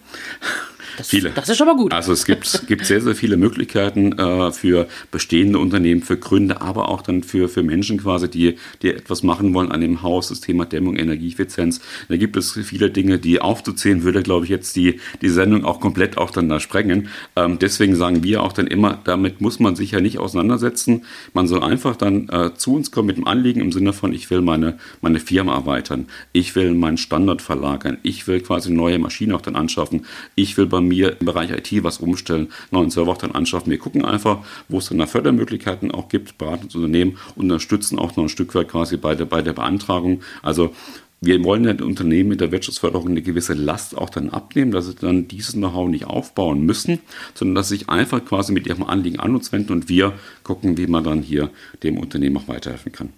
Das, 0.98 1.08
viele. 1.08 1.30
Das 1.30 1.48
ist 1.48 1.56
schon 1.56 1.66
mal 1.66 1.76
gut. 1.76 1.92
Also 1.92 2.12
es 2.12 2.24
gibt, 2.24 2.64
gibt 2.66 2.84
sehr, 2.84 3.00
sehr 3.00 3.14
viele 3.14 3.36
Möglichkeiten 3.36 4.12
äh, 4.18 4.52
für 4.52 4.88
bestehende 5.10 5.58
Unternehmen, 5.58 6.02
für 6.02 6.16
Gründe, 6.16 6.60
aber 6.60 6.88
auch 6.88 7.02
dann 7.02 7.22
für, 7.22 7.48
für 7.48 7.62
Menschen 7.62 7.98
quasi, 7.98 8.28
die, 8.28 8.56
die 8.82 8.92
etwas 8.92 9.22
machen 9.22 9.54
wollen 9.54 9.72
an 9.72 9.80
dem 9.80 10.02
Haus, 10.02 10.28
das 10.28 10.40
Thema 10.40 10.66
Dämmung, 10.66 10.96
Energieeffizienz. 10.96 11.80
Da 12.08 12.16
gibt 12.16 12.36
es 12.36 12.52
viele 12.52 12.90
Dinge, 12.90 13.18
die 13.18 13.40
aufzuzählen 13.40 14.02
würde, 14.02 14.22
glaube 14.22 14.44
ich, 14.44 14.50
jetzt 14.50 14.76
die, 14.76 15.00
die 15.22 15.28
Sendung 15.28 15.64
auch 15.64 15.80
komplett 15.80 16.18
auch 16.18 16.30
dann 16.30 16.48
da 16.48 16.60
sprengen. 16.60 17.08
Ähm, 17.36 17.58
deswegen 17.58 17.94
sagen 17.94 18.22
wir 18.22 18.42
auch 18.42 18.52
dann 18.52 18.66
immer, 18.66 18.98
damit 19.04 19.40
muss 19.40 19.60
man 19.60 19.76
sich 19.76 19.92
ja 19.92 20.00
nicht 20.00 20.18
auseinandersetzen. 20.18 21.04
Man 21.32 21.46
soll 21.46 21.62
einfach 21.62 21.96
dann 21.96 22.28
äh, 22.28 22.54
zu 22.54 22.74
uns 22.74 22.90
kommen 22.90 23.06
mit 23.06 23.16
dem 23.16 23.26
Anliegen 23.26 23.60
im 23.60 23.72
Sinne 23.72 23.92
von, 23.92 24.12
ich 24.12 24.30
will 24.30 24.40
meine, 24.40 24.78
meine 25.00 25.20
Firma 25.20 25.54
erweitern, 25.54 26.06
ich 26.32 26.56
will 26.56 26.74
meinen 26.74 26.98
Standard 26.98 27.40
verlagern, 27.40 27.98
ich 28.02 28.26
will 28.26 28.40
quasi 28.40 28.72
neue 28.72 28.98
Maschinen 28.98 29.32
auch 29.32 29.42
dann 29.42 29.56
anschaffen, 29.56 30.06
ich 30.34 30.56
will 30.56 30.66
bei 30.66 30.80
mir 30.80 30.87
im 30.92 31.26
Bereich 31.26 31.50
IT 31.50 31.84
was 31.84 31.98
umstellen, 31.98 32.48
neuen 32.70 32.90
Server 32.90 33.12
auch 33.12 33.18
dann 33.18 33.32
anschaffen. 33.32 33.70
Wir 33.70 33.78
gucken 33.78 34.04
einfach, 34.04 34.38
wo 34.68 34.78
es 34.78 34.88
dann 34.88 35.06
Fördermöglichkeiten 35.06 35.90
auch 35.90 36.08
gibt, 36.08 36.38
Beratungsunternehmen 36.38 37.16
und 37.36 37.44
unterstützen 37.44 37.98
auch 37.98 38.16
noch 38.16 38.24
ein 38.24 38.28
Stück 38.28 38.54
weit 38.54 38.68
quasi 38.68 38.96
bei 38.96 39.14
der, 39.14 39.24
bei 39.24 39.42
der 39.42 39.52
Beantragung. 39.52 40.22
Also 40.42 40.74
wir 41.20 41.42
wollen 41.42 41.64
den 41.64 41.82
Unternehmen 41.82 42.28
mit 42.28 42.40
der 42.40 42.52
Wirtschaftsförderung 42.52 43.08
eine 43.08 43.22
gewisse 43.22 43.54
Last 43.54 43.98
auch 43.98 44.10
dann 44.10 44.30
abnehmen, 44.30 44.70
dass 44.70 44.86
sie 44.86 44.94
dann 44.94 45.26
dieses 45.26 45.54
Know-how 45.54 45.88
nicht 45.88 46.06
aufbauen 46.06 46.64
müssen, 46.64 47.00
sondern 47.34 47.56
dass 47.56 47.68
sie 47.68 47.78
sich 47.78 47.88
einfach 47.88 48.24
quasi 48.24 48.52
mit 48.52 48.66
ihrem 48.68 48.84
Anliegen 48.84 49.18
an 49.18 49.34
uns 49.34 49.50
wenden 49.50 49.72
und 49.72 49.88
wir 49.88 50.12
gucken, 50.44 50.76
wie 50.76 50.86
man 50.86 51.02
dann 51.02 51.22
hier 51.22 51.50
dem 51.82 51.98
Unternehmen 51.98 52.36
auch 52.36 52.46
weiterhelfen 52.46 52.92
kann. 52.92 53.08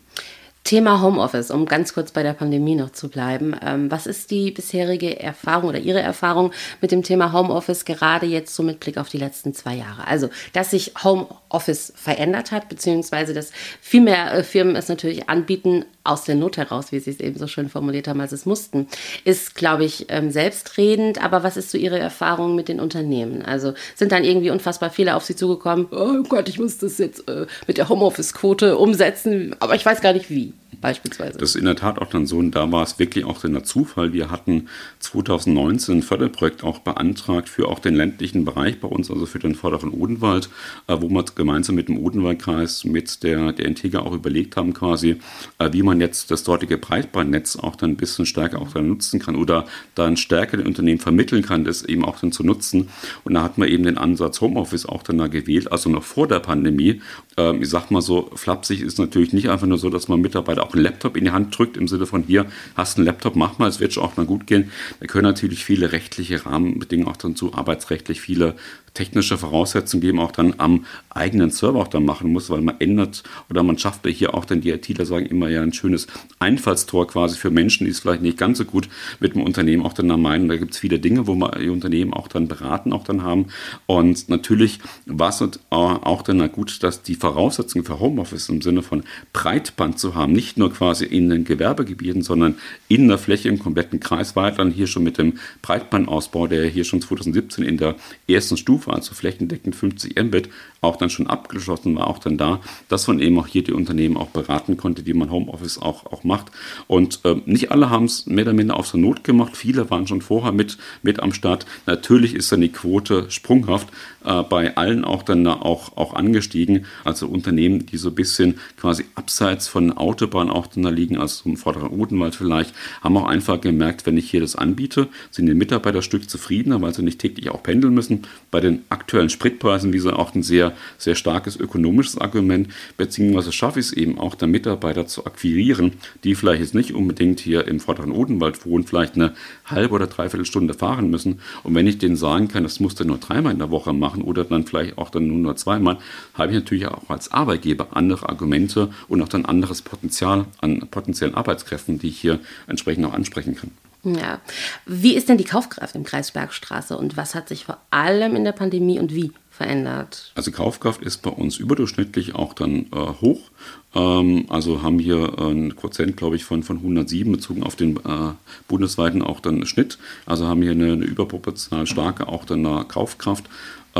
Thema 0.64 1.00
Homeoffice, 1.00 1.50
um 1.50 1.67
ganz 1.67 1.95
kurz 1.95 2.12
bei 2.12 2.23
der 2.23 2.35
Pandemie 2.35 2.75
noch 2.75 2.90
zu 2.90 3.09
bleiben. 3.09 3.57
Ähm, 3.64 3.90
was 3.90 4.07
ist 4.07 4.31
die 4.31 4.50
bisherige 4.50 5.19
Erfahrung 5.19 5.71
oder 5.71 5.79
Ihre 5.79 6.00
Erfahrung 6.00 6.52
mit 6.81 6.93
dem 6.93 7.02
Thema 7.02 7.33
Homeoffice, 7.33 7.85
gerade 7.85 8.26
jetzt 8.26 8.55
so 8.55 8.62
mit 8.62 8.79
Blick 8.79 8.99
auf 8.99 9.09
die 9.09 9.19
letzten 9.19 9.55
zwei 9.55 9.75
Jahre? 9.75 10.07
Also, 10.07 10.29
dass 10.52 10.71
sich 10.71 10.93
Homeoffice 11.02 11.93
verändert 11.97 12.52
hat, 12.52 12.69
beziehungsweise 12.69 13.35
dass 13.35 13.52
viel 13.81 14.02
mehr 14.02 14.33
äh, 14.33 14.45
Firmen 14.45 14.76
es 14.76 14.88
natürlich 14.88 15.29
anbieten, 15.29 15.85
aus 16.05 16.25
der 16.25 16.35
Not 16.35 16.57
heraus, 16.57 16.93
wie 16.93 16.99
Sie 16.99 17.11
es 17.11 17.21
eben 17.21 17.38
so 17.38 17.47
schön 17.47 17.69
formuliert 17.69 18.09
haben, 18.09 18.21
als 18.21 18.33
es 18.33 18.47
mussten, 18.47 18.88
ist, 19.25 19.55
glaube 19.55 19.85
ich, 19.85 20.07
ähm, 20.09 20.31
selbstredend. 20.31 21.23
Aber 21.23 21.43
was 21.43 21.57
ist 21.57 21.71
so 21.71 21.79
Ihre 21.79 21.99
Erfahrung 21.99 22.55
mit 22.55 22.69
den 22.69 22.81
Unternehmen? 22.81 23.43
Also 23.43 23.75
sind 23.95 24.12
dann 24.12 24.25
irgendwie 24.25 24.50
unfassbar 24.50 24.90
viele 24.90 25.14
auf 25.14 25.25
Sie 25.25 25.37
zugekommen? 25.37 25.88
Oh 25.90 26.23
Gott, 26.29 26.49
ich 26.49 26.59
muss 26.59 26.79
das 26.79 26.99
jetzt 26.99 27.29
äh, 27.29 27.47
mit 27.67 27.76
der 27.76 27.88
Homeoffice-Quote 27.88 28.79
umsetzen, 28.79 29.55
aber 29.61 29.75
ich 29.75 29.85
weiß 29.85 30.00
gar 30.00 30.12
nicht 30.12 30.31
wie. 30.31 30.50
sheep 30.50 30.60
beispielsweise. 30.81 31.39
Das 31.39 31.50
ist 31.50 31.57
in 31.57 31.65
der 31.65 31.77
Tat 31.77 31.99
auch 31.99 32.09
dann 32.09 32.27
so 32.27 32.39
und 32.39 32.53
da 32.53 32.71
war 32.71 32.83
es 32.83 32.99
wirklich 32.99 33.25
auch 33.25 33.41
der 33.41 33.65
Zufall. 33.65 34.12
Wir 34.12 34.31
hatten 34.31 34.69
2019 35.00 35.99
ein 35.99 36.03
Förderprojekt 36.03 36.65
auch 36.65 36.79
beantragt 36.79 37.49
für 37.49 37.69
auch 37.69 37.79
den 37.79 37.95
ländlichen 37.95 38.45
Bereich 38.45 38.81
bei 38.81 38.89
uns, 38.89 39.11
also 39.11 39.27
für 39.27 39.39
den 39.39 39.55
vorderen 39.55 39.91
Odenwald, 39.91 40.49
äh, 40.87 40.97
wo 41.00 41.09
wir 41.09 41.25
gemeinsam 41.35 41.75
mit 41.75 41.89
dem 41.89 41.99
Odenwaldkreis, 41.99 42.85
mit 42.85 43.23
der, 43.23 43.53
der 43.53 43.67
Integra 43.67 44.00
auch 44.00 44.12
überlegt 44.12 44.57
haben 44.57 44.73
quasi, 44.73 45.17
äh, 45.59 45.73
wie 45.73 45.83
man 45.83 46.00
jetzt 46.00 46.31
das 46.31 46.45
dortige 46.45 46.79
Breitbandnetz 46.79 47.57
auch 47.57 47.77
dann 47.77 47.91
ein 47.91 47.97
bisschen 47.97 48.27
stärker 48.27 48.61
auch 48.61 48.73
dann 48.73 48.89
nutzen 48.89 49.21
kann 49.21 49.37
oder 49.37 49.67
dann 49.95 50.17
stärker 50.17 50.57
den 50.57 50.67
Unternehmen 50.67 51.00
vermitteln 51.00 51.43
kann, 51.43 51.65
das 51.65 51.83
eben 51.83 52.05
auch 52.05 52.19
dann 52.19 52.33
zu 52.33 52.45
nutzen. 52.45 52.89
Und 53.25 53.35
da 53.35 53.43
hat 53.43 53.59
man 53.59 53.69
eben 53.69 53.85
den 53.85 53.99
Ansatz 53.99 54.41
Homeoffice 54.41 54.87
auch 54.87 55.03
dann 55.03 55.19
da 55.19 55.27
gewählt, 55.27 55.73
also 55.73 55.91
noch 55.91 56.05
vor 56.05 56.29
der 56.29 56.41
Pandemie. 56.41 57.00
Ähm, 57.37 57.62
ich 57.62 57.69
sag 57.69 57.91
mal 57.91 58.03
so, 58.03 58.31
flapsig 58.35 58.81
ist 58.81 58.99
natürlich 58.99 59.33
nicht 59.33 59.50
einfach 59.50 59.67
nur 59.67 59.79
so, 59.79 59.91
dass 59.91 60.09
man 60.09 60.21
Mitarbeiter 60.21 60.60
auch 60.62 60.75
einen 60.75 60.83
Laptop 60.83 61.17
in 61.17 61.25
die 61.25 61.31
Hand 61.31 61.57
drückt, 61.57 61.76
im 61.76 61.88
Sinne 61.88 62.07
von 62.07 62.23
hier, 62.23 62.47
hast 62.76 62.97
einen 62.97 63.07
Laptop, 63.07 63.37
mach 63.37 63.59
mal, 63.59 63.69
es 63.69 63.81
wird 63.81 63.93
schon 63.93 64.05
auch 64.05 64.17
mal 64.17 64.26
gut 64.26 64.47
gehen. 64.47 64.71
Da 65.00 65.07
können 65.07 65.25
natürlich 65.25 65.64
viele 65.64 65.93
rechtliche 65.93 66.45
Rahmenbedingungen 66.47 67.12
auch 67.12 67.17
dann 67.17 67.37
zu, 67.37 67.55
arbeitsrechtlich 67.55 68.21
viele 68.21 68.57
technische 68.94 69.38
Voraussetzungen 69.38 70.00
geben, 70.00 70.20
auch 70.20 70.32
dann 70.32 70.54
am 70.59 70.85
eigenen 71.11 71.50
Server 71.50 71.80
auch 71.80 71.88
dann 71.88 72.04
machen 72.04 72.32
muss, 72.32 72.50
weil 72.50 72.61
man 72.61 72.80
ändert 72.80 73.23
oder 73.49 73.62
man 73.62 73.78
schafft 73.78 74.04
ja 74.06 74.12
hier 74.12 74.35
auch 74.35 74.44
dann 74.44 74.61
die 74.61 74.70
ITler 74.70 75.04
sagen 75.04 75.26
immer 75.26 75.49
ja 75.49 75.62
ein 75.62 75.73
schönes 75.73 76.06
Einfallstor 76.38 77.06
quasi 77.06 77.37
für 77.37 77.50
Menschen, 77.50 77.85
die 77.85 77.90
es 77.90 78.00
vielleicht 78.00 78.23
nicht 78.23 78.38
ganz 78.38 78.59
so 78.59 78.64
gut 78.64 78.88
mit 79.20 79.35
dem 79.35 79.42
Unternehmen 79.42 79.85
auch 79.85 79.92
dann 79.92 80.09
meinen. 80.20 80.49
Da 80.49 80.56
gibt 80.56 80.75
es 80.75 80.78
viele 80.78 80.99
Dinge, 80.99 81.26
wo 81.26 81.35
man 81.35 81.52
die 81.61 81.68
Unternehmen 81.68 82.12
auch 82.12 82.28
dann 82.28 82.49
beraten, 82.49 82.92
auch 82.92 83.04
dann 83.04 83.23
haben. 83.23 83.47
Und 83.87 84.28
natürlich 84.28 84.80
war 85.06 85.28
es 85.28 85.42
auch 85.70 86.23
dann 86.23 86.52
gut, 86.52 86.82
dass 86.82 87.02
die 87.02 87.14
Voraussetzungen 87.14 87.85
für 87.85 88.00
Homeoffice 88.00 88.49
im 88.49 88.62
Sinne 88.62 88.82
von 88.82 89.04
Breitband 89.32 89.99
zu 89.99 90.14
haben, 90.14 90.32
nicht 90.32 90.59
nur 90.59 90.73
quasi 90.73 91.04
in 91.04 91.30
den 91.30 91.44
Gewerbegebieten, 91.44 92.23
sondern 92.23 92.56
in 92.88 93.09
der 93.09 93.18
Fläche 93.18 93.49
im 93.49 93.59
kompletten 93.59 94.00
Kreis 94.00 94.37
war 94.37 94.50
dann 94.50 94.70
hier 94.70 94.87
schon 94.87 95.02
mit 95.02 95.18
dem 95.18 95.35
Breitbandausbau, 95.62 96.47
der 96.47 96.66
hier 96.66 96.85
schon 96.85 97.00
2017 97.00 97.64
in 97.64 97.76
der 97.76 97.97
ersten 98.26 98.56
Stufe 98.56 98.80
Stufe, 98.81 98.93
also 98.93 99.15
flächendeckend 99.15 99.77
50 99.77 100.19
Mbit, 100.23 100.49
auch 100.81 100.97
dann 100.97 101.11
schon 101.11 101.27
abgeschlossen 101.27 101.95
war, 101.97 102.07
auch 102.07 102.19
dann 102.19 102.39
da, 102.39 102.61
dass 102.89 103.07
man 103.07 103.21
eben 103.21 103.39
auch 103.39 103.47
hier 103.47 103.63
die 103.63 103.73
Unternehmen 103.73 104.17
auch 104.17 104.29
beraten 104.29 104.77
konnte, 104.77 105.05
wie 105.05 105.13
man 105.13 105.31
Homeoffice 105.31 105.79
auch, 105.79 106.07
auch 106.07 106.25
macht. 106.25 106.47
Und 106.87 107.21
äh, 107.25 107.37
nicht 107.45 107.71
alle 107.71 107.91
haben 107.91 108.07
es 108.07 108.27
mehr 108.27 108.45
oder 108.45 108.55
minder 108.55 108.77
auf 108.77 108.91
der 108.91 109.01
Not 109.01 109.25
gemacht, 109.25 109.57
viele 109.57 109.91
waren 109.91 110.07
schon 110.07 110.23
vorher 110.23 110.53
mit, 110.53 110.79
mit 111.03 111.21
am 111.21 111.33
Start. 111.33 111.67
Natürlich 111.87 112.35
ist 112.35 112.51
dann 112.51 112.63
die 112.63 112.73
Quote 112.73 113.31
sprunghaft, 113.31 113.89
äh, 114.25 114.43
bei 114.43 114.77
allen 114.77 115.05
auch 115.05 115.23
dann 115.23 115.47
auch, 115.47 115.97
auch 115.97 116.15
angestiegen. 116.15 116.87
Also 117.05 117.27
Unternehmen, 117.27 117.87
die 117.87 117.97
so 117.97 118.09
ein 118.09 118.15
bisschen 118.15 118.59
quasi 118.77 119.05
abseits 119.15 119.69
von 119.69 119.93
Autobahnen 119.93 120.51
auch 120.51 120.67
dann 120.67 120.83
da 120.83 120.91
liegen, 120.91 121.19
also 121.19 121.49
im 121.49 121.57
vorderen 121.57 121.89
Odenwald 121.91 122.35
vielleicht, 122.35 122.75
haben 123.03 123.17
auch 123.17 123.27
einfach 123.27 123.61
gemerkt, 123.61 124.07
wenn 124.07 124.17
ich 124.17 124.31
hier 124.31 124.41
das 124.41 124.57
anbiete, 124.57 125.09
sind 125.31 125.47
die 125.47 125.55
Mitarbeiter 125.55 125.99
ein 125.99 126.03
Stück 126.03 126.29
zufriedener, 126.31 126.81
weil 126.81 126.95
sie 126.95 127.03
nicht 127.03 127.19
täglich 127.19 127.51
auch 127.51 127.63
pendeln 127.63 127.95
müssen. 127.95 128.23
Bei 128.51 128.61
den 128.61 128.70
aktuellen 128.89 129.31
Spritpreisen, 129.31 129.93
wie 129.93 129.99
sie 129.99 130.17
auch 130.17 130.35
ein 130.35 130.43
sehr, 130.43 130.73
sehr 130.97 131.17
starkes 131.17 131.57
ökonomisches 131.57 132.19
Argument, 132.19 132.69
beziehungsweise 132.97 133.53
schaffe 133.53 133.81
ich 133.81 133.87
es 133.87 133.93
eben 133.93 134.19
auch, 134.19 134.35
da 134.35 134.47
Mitarbeiter 134.47 135.07
zu 135.07 135.27
akquirieren, 135.27 135.95
die 136.23 136.35
vielleicht 136.35 136.61
jetzt 136.61 136.75
nicht 136.75 136.95
unbedingt 136.95 137.41
hier 137.41 137.67
im 137.67 137.81
vorderen 137.81 138.12
Odenwald 138.12 138.65
wohnen, 138.65 138.87
vielleicht 138.87 139.17
eine 139.17 139.35
halbe 139.65 139.95
oder 139.95 140.07
dreiviertel 140.07 140.45
Stunde 140.45 140.75
fahren 140.75 141.11
müssen. 141.11 141.41
Und 141.65 141.75
wenn 141.75 141.87
ich 141.87 141.99
denen 141.99 142.17
sagen 142.17 142.49
kann, 142.49 142.62
das 142.62 142.81
muss 142.81 142.95
der 142.95 143.07
nur 143.07 143.19
dreimal 143.19 143.53
in 143.53 143.59
der 143.59 143.71
Woche 143.71 143.93
machen, 143.93 144.21
machen 144.21 144.23
oder 144.23 144.45
dann 144.45 144.67
vielleicht 144.67 144.99
auch 144.99 145.11
dann 145.11 145.27
nur 145.27 145.39
nur 145.39 145.57
zweimal, 145.57 145.99
habe 146.35 146.53
ich 146.53 146.59
natürlich 146.59 146.87
auch 146.87 147.09
als 147.09 147.33
Arbeitgeber 147.33 147.89
andere 147.97 148.29
Argumente 148.29 148.91
und 149.09 149.23
auch 149.23 149.29
dann 149.29 149.45
anderes 149.45 149.83
Potenzial 149.83 150.47
an 150.61 150.81
potenziellen 150.91 151.35
Arbeitskräften, 151.35 151.99
die 151.99 152.09
ich 152.09 152.21
hier 152.21 152.41
entsprechend 152.67 153.05
auch 153.07 153.15
ansprechen 153.15 153.57
kann. 153.57 153.71
Ja. 154.02 154.40
Wie 154.87 155.14
ist 155.14 155.28
denn 155.28 155.38
die 155.38 155.45
Kaufkraft 155.45 155.95
im 155.95 156.04
Kreis 156.04 156.30
Bergstraße 156.30 156.97
und 156.97 157.16
was 157.16 157.35
hat 157.35 157.49
sich 157.49 157.64
vor 157.64 157.78
allem 157.90 158.35
in 158.35 158.45
der 158.45 158.52
Pandemie 158.52 158.99
und 158.99 159.14
wie 159.14 159.33
verändert? 159.50 160.33
Also 160.35 160.50
Kaufkraft 160.50 161.02
ist 161.02 161.19
bei 161.19 161.30
uns 161.30 161.59
überdurchschnittlich 161.59 162.35
auch 162.35 162.54
dann 162.54 162.87
äh, 162.92 163.21
hoch. 163.21 163.50
Ähm, 163.95 164.47
also 164.49 164.83
haben 164.83 164.99
hier 164.99 165.38
ein 165.38 165.76
Quotient, 165.76 166.16
glaube 166.16 166.37
ich, 166.37 166.45
von, 166.45 166.62
von 166.62 166.78
107 166.78 167.30
bezogen 167.30 167.62
auf 167.62 167.76
den 167.76 167.97
äh, 167.97 168.33
bundesweiten 168.69 169.21
auch 169.21 169.40
dann 169.40 169.66
Schnitt. 169.66 169.99
Also 170.25 170.47
haben 170.47 170.62
hier 170.62 170.71
eine, 170.71 170.92
eine 170.92 171.04
überproportional 171.04 171.87
starke 171.87 172.26
auch 172.28 172.47
dann 172.47 172.88
Kaufkraft. 172.88 173.45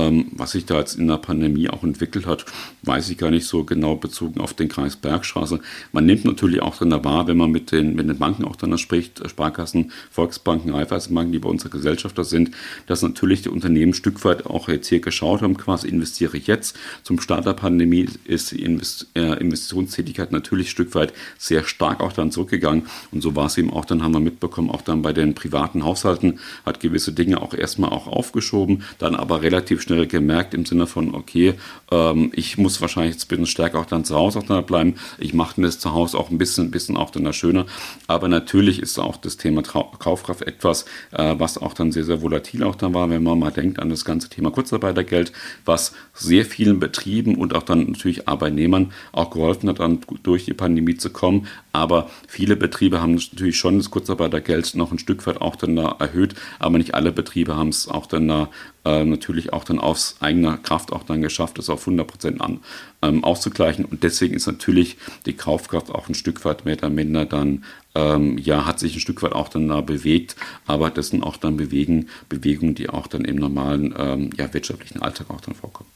Ähm, 0.01 0.27
was 0.33 0.53
sich 0.53 0.67
da 0.67 0.79
jetzt 0.79 0.99
in 0.99 1.09
der 1.09 1.19
Pandemie 1.19 1.69
auch 1.69 1.83
entwickelt 1.83 2.27
hat, 2.27 2.45
weiß 2.83 3.11
ich 3.11 3.19
gar 3.19 3.31
nicht 3.31 3.47
so 3.47 3.65
genau 3.65 3.97
bezogen 3.97 4.41
auf 4.41 4.55
den 4.55 4.69
Kreis 4.69 4.97
Bergstraße. 4.97 5.61
Man 5.93 6.07
nimmt 6.07 6.25
natürlich 6.25 6.63
auch 6.63 6.77
dann 6.77 6.91
wahr, 7.05 7.27
wenn 7.27 7.37
man 7.37 7.51
mit 7.51 7.73
den, 7.73 7.95
mit 7.95 8.09
den 8.09 8.19
Banken 8.19 8.45
auch 8.45 8.57
dann 8.57 8.77
spricht, 8.79 9.29
Sparkassen, 9.29 9.93
Volksbanken, 10.11 10.73
Raiffeisenbanken, 10.73 11.33
die 11.33 11.39
bei 11.39 11.49
unserer 11.49 11.71
Gesellschafter 11.71 12.25
sind, 12.25 12.51
dass 12.87 13.03
natürlich 13.03 13.43
die 13.43 13.49
Unternehmen 13.49 13.91
ein 13.91 13.95
Stück 13.95 14.25
weit 14.25 14.47
auch 14.47 14.69
jetzt 14.69 14.89
hier 14.89 15.01
geschaut 15.01 15.43
haben, 15.43 15.57
quasi 15.57 15.89
investiere 15.89 16.37
ich 16.37 16.47
jetzt. 16.47 16.77
Zum 17.03 17.21
Start 17.21 17.47
der 17.47 17.55
Pandemie 17.55 18.09
ist 18.25 18.53
die 18.53 18.63
äh, 18.63 19.41
Investitionstätigkeit 19.41 20.33
natürlich 20.33 20.69
ein 20.69 20.71
Stück 20.71 20.95
weit 20.95 21.13
sehr 21.39 21.65
stark 21.65 22.01
auch 22.01 22.13
dann 22.13 22.33
zurückgegangen. 22.33 22.87
Und 23.13 23.23
so 23.23 23.37
war 23.37 23.47
es 23.47 23.59
eben 23.59 23.73
auch, 23.73 23.85
dann 23.85 24.03
haben 24.03 24.13
wir 24.13 24.21
mitbekommen, 24.21 24.71
auch 24.71 24.83
dann 24.83 25.03
bei 25.03 25.13
den 25.13 25.35
privaten 25.35 25.85
Haushalten 25.85 26.39
hat 26.65 26.81
gewisse 26.81 27.13
Dinge 27.13 27.41
auch 27.41 27.55
erstmal 27.55 27.91
auch 27.91 28.07
aufgeschoben, 28.07 28.83
dann 28.99 29.15
aber 29.15 29.43
relativ 29.43 29.61
relativ 29.61 29.90
schnell 29.91 30.07
gemerkt 30.07 30.55
im 30.55 30.65
Sinne 30.65 30.87
von, 30.87 31.15
okay, 31.15 31.55
ähm, 31.91 32.31
ich 32.35 32.59
muss 32.59 32.81
wahrscheinlich 32.81 33.15
jetzt 33.15 33.25
ein 33.25 33.29
bisschen 33.29 33.47
stärker 33.47 33.81
auch 33.81 33.87
dann 33.87 34.05
zu 34.05 34.15
Hause 34.15 34.39
auch 34.39 34.45
dann 34.45 34.65
bleiben. 34.65 34.95
Ich 35.19 35.35
mache 35.35 35.61
das 35.61 35.81
zu 35.81 35.93
Hause 35.93 36.17
auch 36.17 36.31
ein 36.31 36.39
bisschen, 36.39 36.71
bisschen 36.71 36.97
auch 36.97 37.11
dann 37.11 37.33
schöner. 37.33 37.67
Aber 38.07 38.29
natürlich 38.29 38.81
ist 38.81 38.99
auch 38.99 39.17
das 39.17 39.37
Thema 39.37 39.63
Trau 39.63 39.93
Kaufkraft 39.99 40.43
etwas, 40.43 40.85
äh, 41.11 41.35
was 41.39 41.59
auch 41.59 41.75
dann 41.75 41.91
sehr, 41.91 42.05
sehr 42.05 42.23
volatil 42.23 42.63
auch 42.63 42.77
dann 42.77 42.95
war, 42.95 43.11
wenn 43.11 43.23
man 43.23 43.39
mal 43.39 43.51
denkt 43.51 43.81
an 43.81 43.91
das 43.91 44.05
ganze 44.05 44.29
Thema 44.29 44.51
Kurzarbeitergeld, 44.51 45.33
was 45.65 45.93
sehr 46.15 46.45
vielen 46.45 46.79
Betrieben 46.79 47.35
und 47.35 47.55
auch 47.55 47.65
dann 47.65 47.91
natürlich 47.91 48.29
Arbeitnehmern 48.29 48.93
auch 49.13 49.31
geholfen 49.31 49.69
hat, 49.69 49.81
dann 49.81 50.01
durch 50.23 50.45
die 50.45 50.55
Pandemie 50.55 50.97
zu 50.97 51.11
kommen. 51.11 51.49
Aber 51.73 52.11
viele 52.29 52.57
Betriebe 52.57 53.01
haben 53.01 53.15
natürlich 53.15 53.59
schon 53.59 53.79
das 53.79 53.91
Kurzarbeitergeld 53.91 54.75
noch 54.75 54.93
ein 54.93 54.99
Stück 54.99 55.27
weit 55.27 55.41
auch 55.41 55.57
dann 55.57 55.77
da 55.77 55.97
erhöht, 55.99 56.35
aber 56.59 56.79
nicht 56.79 56.95
alle 56.95 57.13
Betriebe 57.13 57.57
haben 57.57 57.69
es 57.69 57.89
auch 57.89 58.07
dann 58.07 58.29
da 58.29 58.49
äh, 58.85 59.05
natürlich 59.05 59.53
auch 59.53 59.65
dann 59.65 59.79
aus 59.79 60.17
eigener 60.21 60.57
Kraft 60.57 60.93
auch 60.93 61.03
dann 61.03 61.21
geschafft, 61.21 61.59
das 61.59 61.69
auf 61.69 61.83
100 61.83 62.07
Prozent 62.07 62.41
an, 62.41 62.61
ähm, 63.03 63.25
auszugleichen. 63.25 63.85
Und 63.85 64.03
deswegen 64.03 64.35
ist 64.35 64.47
natürlich 64.47 64.97
die 65.27 65.35
Kaufkraft 65.35 65.91
auch 65.91 66.09
ein 66.09 66.15
Stück 66.15 66.45
weit 66.45 66.65
mehr 66.65 66.79
oder 66.79 66.91
minder 66.91 67.27
dann, 67.27 67.65
ähm, 67.95 68.39
ja, 68.39 68.65
hat 68.65 68.79
sich 68.79 68.95
ein 68.95 69.01
Stück 69.01 69.23
weit 69.23 69.33
auch 69.33 69.49
dann 69.49 69.69
da 69.69 69.81
bewegt. 69.81 70.37
Aber 70.67 70.91
das 70.91 71.09
sind 71.09 71.23
auch 71.23 71.37
dann 71.37 71.57
Bewegen, 71.57 72.09
Bewegungen, 72.29 72.75
die 72.75 72.89
auch 72.89 73.07
dann 73.07 73.25
im 73.25 73.37
normalen 73.37 73.95
ähm, 73.99 74.31
ja, 74.37 74.53
wirtschaftlichen 74.55 75.03
Alltag 75.03 75.31
auch 75.31 75.41
dann 75.41 75.55
vorkommen. 75.55 75.90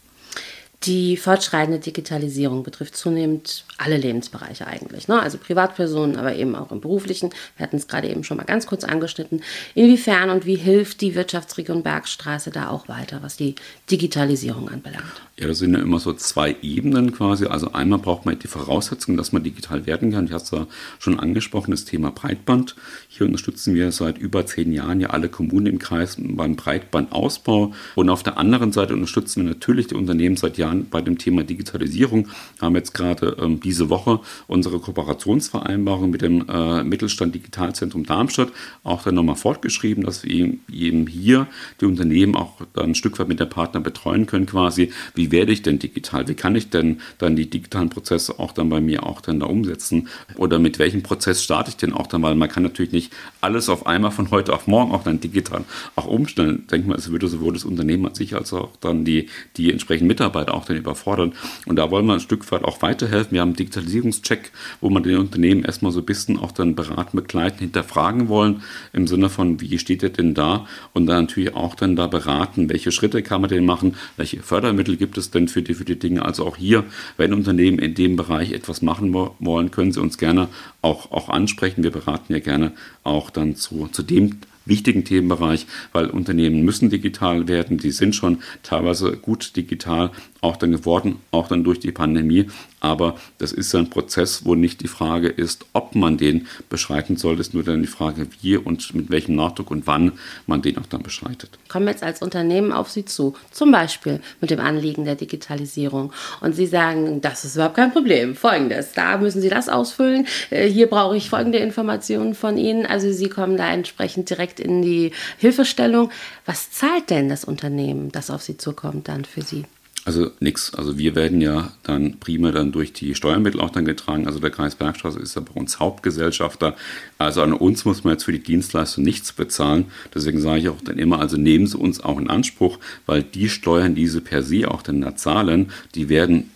Die 0.82 1.16
fortschreitende 1.16 1.78
Digitalisierung 1.78 2.62
betrifft 2.62 2.96
zunehmend 2.96 3.64
alle 3.78 3.96
Lebensbereiche 3.96 4.66
eigentlich. 4.66 5.08
Ne? 5.08 5.20
Also 5.20 5.38
Privatpersonen, 5.38 6.16
aber 6.16 6.34
eben 6.34 6.54
auch 6.54 6.72
im 6.72 6.80
beruflichen. 6.80 7.30
Wir 7.56 7.64
hatten 7.64 7.76
es 7.76 7.88
gerade 7.88 8.08
eben 8.08 8.22
schon 8.22 8.36
mal 8.36 8.44
ganz 8.44 8.66
kurz 8.66 8.84
angeschnitten. 8.84 9.42
Inwiefern 9.74 10.28
und 10.28 10.44
wie 10.44 10.56
hilft 10.56 11.00
die 11.00 11.14
Wirtschaftsregion 11.14 11.82
Bergstraße 11.82 12.50
da 12.50 12.68
auch 12.68 12.88
weiter, 12.88 13.22
was 13.22 13.36
die 13.36 13.54
Digitalisierung 13.90 14.68
anbelangt? 14.68 15.04
Ja, 15.36 15.48
das 15.48 15.58
sind 15.58 15.74
ja 15.74 15.80
immer 15.80 15.98
so 15.98 16.12
zwei 16.12 16.54
Ebenen 16.62 17.12
quasi. 17.12 17.46
Also 17.46 17.72
einmal 17.72 17.98
braucht 17.98 18.26
man 18.26 18.38
die 18.38 18.46
Voraussetzung, 18.46 19.16
dass 19.16 19.32
man 19.32 19.42
digital 19.42 19.86
werden 19.86 20.12
kann. 20.12 20.26
Ich 20.26 20.32
hatte 20.32 20.44
es 20.44 20.50
ja 20.50 20.66
schon 20.98 21.18
angesprochen, 21.18 21.70
das 21.70 21.84
Thema 21.84 22.10
Breitband. 22.10 22.76
Hier 23.08 23.26
unterstützen 23.26 23.74
wir 23.74 23.90
seit 23.90 24.18
über 24.18 24.44
zehn 24.46 24.72
Jahren 24.72 25.00
ja 25.00 25.10
alle 25.10 25.28
Kommunen 25.28 25.66
im 25.66 25.78
Kreis 25.78 26.16
beim 26.18 26.56
Breitbandausbau. 26.56 27.72
Und 27.94 28.10
auf 28.10 28.22
der 28.22 28.38
anderen 28.38 28.72
Seite 28.72 28.92
unterstützen 28.92 29.42
wir 29.42 29.50
natürlich 29.50 29.88
die 29.88 29.94
Unternehmen 29.94 30.36
seit 30.36 30.58
Jahren 30.58 30.73
bei 30.82 31.00
dem 31.00 31.18
Thema 31.18 31.42
Digitalisierung. 31.42 32.28
Haben 32.60 32.76
jetzt 32.76 32.94
gerade 32.94 33.36
ähm, 33.40 33.60
diese 33.60 33.90
Woche 33.90 34.20
unsere 34.46 34.78
Kooperationsvereinbarung 34.78 36.10
mit 36.10 36.22
dem 36.22 36.48
äh, 36.48 36.84
Mittelstand 36.84 37.34
Digitalzentrum 37.34 38.06
Darmstadt 38.06 38.50
auch 38.84 39.02
dann 39.02 39.16
nochmal 39.16 39.36
fortgeschrieben, 39.36 40.04
dass 40.04 40.22
wir 40.22 40.54
eben 40.70 41.06
hier 41.08 41.48
die 41.80 41.86
Unternehmen 41.86 42.36
auch 42.36 42.60
dann 42.74 42.90
ein 42.90 42.94
Stück 42.94 43.18
weit 43.18 43.28
mit 43.28 43.40
der 43.40 43.46
Partner 43.46 43.80
betreuen 43.80 44.26
können 44.26 44.46
quasi, 44.46 44.92
wie 45.14 45.24
wie 45.24 45.32
werde 45.32 45.52
ich 45.52 45.62
denn 45.62 45.78
digital? 45.78 46.28
Wie 46.28 46.34
kann 46.34 46.54
ich 46.54 46.68
denn 46.68 47.00
dann 47.16 47.34
die 47.34 47.48
digitalen 47.48 47.88
Prozesse 47.88 48.38
auch 48.38 48.52
dann 48.52 48.68
bei 48.68 48.82
mir 48.82 49.06
auch 49.06 49.22
dann 49.22 49.40
da 49.40 49.46
umsetzen? 49.46 50.08
Oder 50.36 50.58
mit 50.58 50.78
welchem 50.78 51.02
Prozess 51.02 51.42
starte 51.42 51.70
ich 51.70 51.78
denn 51.78 51.94
auch 51.94 52.06
dann? 52.06 52.22
Weil 52.22 52.34
man 52.34 52.50
kann 52.50 52.62
natürlich 52.62 52.92
nicht 52.92 53.10
alles 53.40 53.70
auf 53.70 53.86
einmal 53.86 54.10
von 54.10 54.30
heute 54.30 54.52
auf 54.52 54.66
morgen 54.66 54.92
auch 54.92 55.02
dann 55.02 55.20
digital 55.20 55.64
auch 55.96 56.04
umstellen. 56.04 56.66
Denkt 56.70 56.86
man, 56.86 56.98
es 56.98 57.10
würde 57.10 57.28
sowohl 57.28 57.54
das 57.54 57.64
Unternehmen 57.64 58.04
an 58.04 58.14
sich 58.14 58.34
als 58.34 58.52
auch 58.52 58.76
dann 58.82 59.06
die, 59.06 59.30
die 59.56 59.72
entsprechenden 59.72 60.08
Mitarbeiter 60.08 60.52
auch 60.54 60.64
dann 60.64 60.76
überfordern. 60.76 61.32
Und 61.66 61.76
da 61.76 61.90
wollen 61.90 62.06
wir 62.06 62.14
ein 62.14 62.20
Stück 62.20 62.50
weit 62.50 62.64
auch 62.64 62.82
weiterhelfen. 62.82 63.32
Wir 63.32 63.40
haben 63.40 63.50
einen 63.50 63.56
Digitalisierungscheck, 63.56 64.52
wo 64.80 64.90
man 64.90 65.02
den 65.02 65.18
Unternehmen 65.18 65.64
erstmal 65.64 65.92
so 65.92 66.00
ein 66.00 66.06
bisschen 66.06 66.38
auch 66.38 66.52
dann 66.52 66.74
beraten, 66.74 67.16
begleiten, 67.16 67.58
hinterfragen 67.58 68.28
wollen, 68.28 68.62
im 68.92 69.06
Sinne 69.06 69.28
von, 69.28 69.60
wie 69.60 69.78
steht 69.78 70.02
er 70.02 70.10
denn 70.10 70.34
da? 70.34 70.66
Und 70.92 71.06
dann 71.06 71.24
natürlich 71.24 71.54
auch 71.54 71.74
dann 71.74 71.96
da 71.96 72.06
beraten, 72.06 72.68
welche 72.68 72.92
Schritte 72.92 73.22
kann 73.22 73.40
man 73.40 73.50
denn 73.50 73.64
machen, 73.64 73.96
welche 74.16 74.42
Fördermittel 74.42 74.96
gibt 74.96 75.18
es 75.18 75.30
denn 75.30 75.48
für 75.48 75.62
die, 75.62 75.74
für 75.74 75.84
die 75.84 75.98
Dinge. 75.98 76.24
Also 76.24 76.46
auch 76.46 76.56
hier, 76.56 76.84
wenn 77.16 77.32
Unternehmen 77.34 77.78
in 77.78 77.94
dem 77.94 78.16
Bereich 78.16 78.52
etwas 78.52 78.82
machen 78.82 79.12
wollen, 79.12 79.70
können 79.70 79.92
sie 79.92 80.00
uns 80.00 80.18
gerne 80.18 80.48
auch, 80.82 81.12
auch 81.12 81.28
ansprechen. 81.28 81.82
Wir 81.82 81.90
beraten 81.90 82.32
ja 82.32 82.38
gerne 82.38 82.72
auch 83.02 83.30
dann 83.30 83.56
zu, 83.56 83.88
zu 83.90 84.02
dem 84.02 84.38
wichtigen 84.66 85.04
Themenbereich, 85.04 85.66
weil 85.92 86.06
Unternehmen 86.06 86.62
müssen 86.62 86.90
digital 86.90 87.48
werden. 87.48 87.78
Die 87.78 87.90
sind 87.90 88.14
schon 88.14 88.38
teilweise 88.62 89.16
gut 89.16 89.56
digital 89.56 90.10
auch 90.44 90.56
dann 90.56 90.72
geworden, 90.72 91.20
auch 91.30 91.48
dann 91.48 91.64
durch 91.64 91.80
die 91.80 91.90
Pandemie. 91.90 92.46
Aber 92.80 93.16
das 93.38 93.52
ist 93.52 93.74
ein 93.74 93.88
Prozess, 93.88 94.44
wo 94.44 94.54
nicht 94.54 94.82
die 94.82 94.88
Frage 94.88 95.28
ist, 95.28 95.64
ob 95.72 95.94
man 95.94 96.18
den 96.18 96.46
beschreiten 96.68 97.16
soll, 97.16 97.40
ist 97.40 97.54
nur 97.54 97.64
dann 97.64 97.80
die 97.80 97.88
Frage, 97.88 98.28
wie 98.42 98.58
und 98.58 98.94
mit 98.94 99.10
welchem 99.10 99.36
Nachdruck 99.36 99.70
und 99.70 99.86
wann 99.86 100.12
man 100.46 100.60
den 100.60 100.76
auch 100.76 100.86
dann 100.86 101.02
beschreitet. 101.02 101.58
Kommen 101.68 101.88
jetzt 101.88 102.02
als 102.02 102.20
Unternehmen 102.20 102.72
auf 102.72 102.90
Sie 102.90 103.06
zu, 103.06 103.34
zum 103.50 103.72
Beispiel 103.72 104.20
mit 104.42 104.50
dem 104.50 104.60
Anliegen 104.60 105.06
der 105.06 105.14
Digitalisierung. 105.14 106.12
Und 106.42 106.54
Sie 106.54 106.66
sagen, 106.66 107.22
das 107.22 107.46
ist 107.46 107.54
überhaupt 107.54 107.76
kein 107.76 107.92
Problem. 107.92 108.36
Folgendes, 108.36 108.92
da 108.92 109.16
müssen 109.16 109.40
Sie 109.40 109.48
das 109.48 109.70
ausfüllen. 109.70 110.26
Äh, 110.50 110.68
hier 110.68 110.88
brauche 110.88 111.16
ich 111.16 111.30
folgende 111.30 111.58
Informationen 111.58 112.34
von 112.34 112.58
Ihnen. 112.58 112.84
Also 112.84 113.10
Sie 113.10 113.30
kommen 113.30 113.56
da 113.56 113.72
entsprechend 113.72 114.28
direkt 114.28 114.60
in 114.60 114.82
die 114.82 115.12
Hilfestellung. 115.38 116.10
Was 116.44 116.70
zahlt 116.70 117.08
denn 117.08 117.30
das 117.30 117.44
Unternehmen, 117.44 118.12
das 118.12 118.30
auf 118.30 118.42
Sie 118.42 118.58
zukommt, 118.58 119.08
dann 119.08 119.24
für 119.24 119.40
Sie? 119.40 119.64
Also 120.04 120.30
nichts. 120.38 120.74
Also 120.74 120.98
wir 120.98 121.14
werden 121.14 121.40
ja 121.40 121.72
dann 121.82 122.18
prima 122.20 122.52
dann 122.52 122.72
durch 122.72 122.92
die 122.92 123.14
Steuermittel 123.14 123.60
auch 123.60 123.70
dann 123.70 123.86
getragen. 123.86 124.26
Also 124.26 124.38
der 124.38 124.50
Kreis 124.50 124.74
Bergstraße 124.74 125.18
ist 125.18 125.34
ja 125.34 125.40
bei 125.40 125.58
uns 125.58 125.80
Hauptgesellschafter. 125.80 126.76
Also 127.16 127.42
an 127.42 127.54
uns 127.54 127.86
muss 127.86 128.04
man 128.04 128.14
jetzt 128.14 128.24
für 128.24 128.32
die 128.32 128.42
Dienstleistung 128.42 129.02
nichts 129.02 129.32
bezahlen. 129.32 129.86
Deswegen 130.14 130.40
sage 130.40 130.60
ich 130.60 130.68
auch 130.68 130.80
dann 130.82 130.98
immer, 130.98 131.20
also 131.20 131.38
nehmen 131.38 131.66
Sie 131.66 131.78
uns 131.78 132.04
auch 132.04 132.18
in 132.18 132.28
Anspruch, 132.28 132.78
weil 133.06 133.22
die 133.22 133.48
Steuern, 133.48 133.94
die 133.94 134.06
Sie 134.06 134.20
per 134.20 134.42
se 134.42 134.70
auch 134.70 134.82
dann 134.82 135.00
da 135.00 135.16
zahlen, 135.16 135.70
die 135.94 136.10
werden 136.10 136.50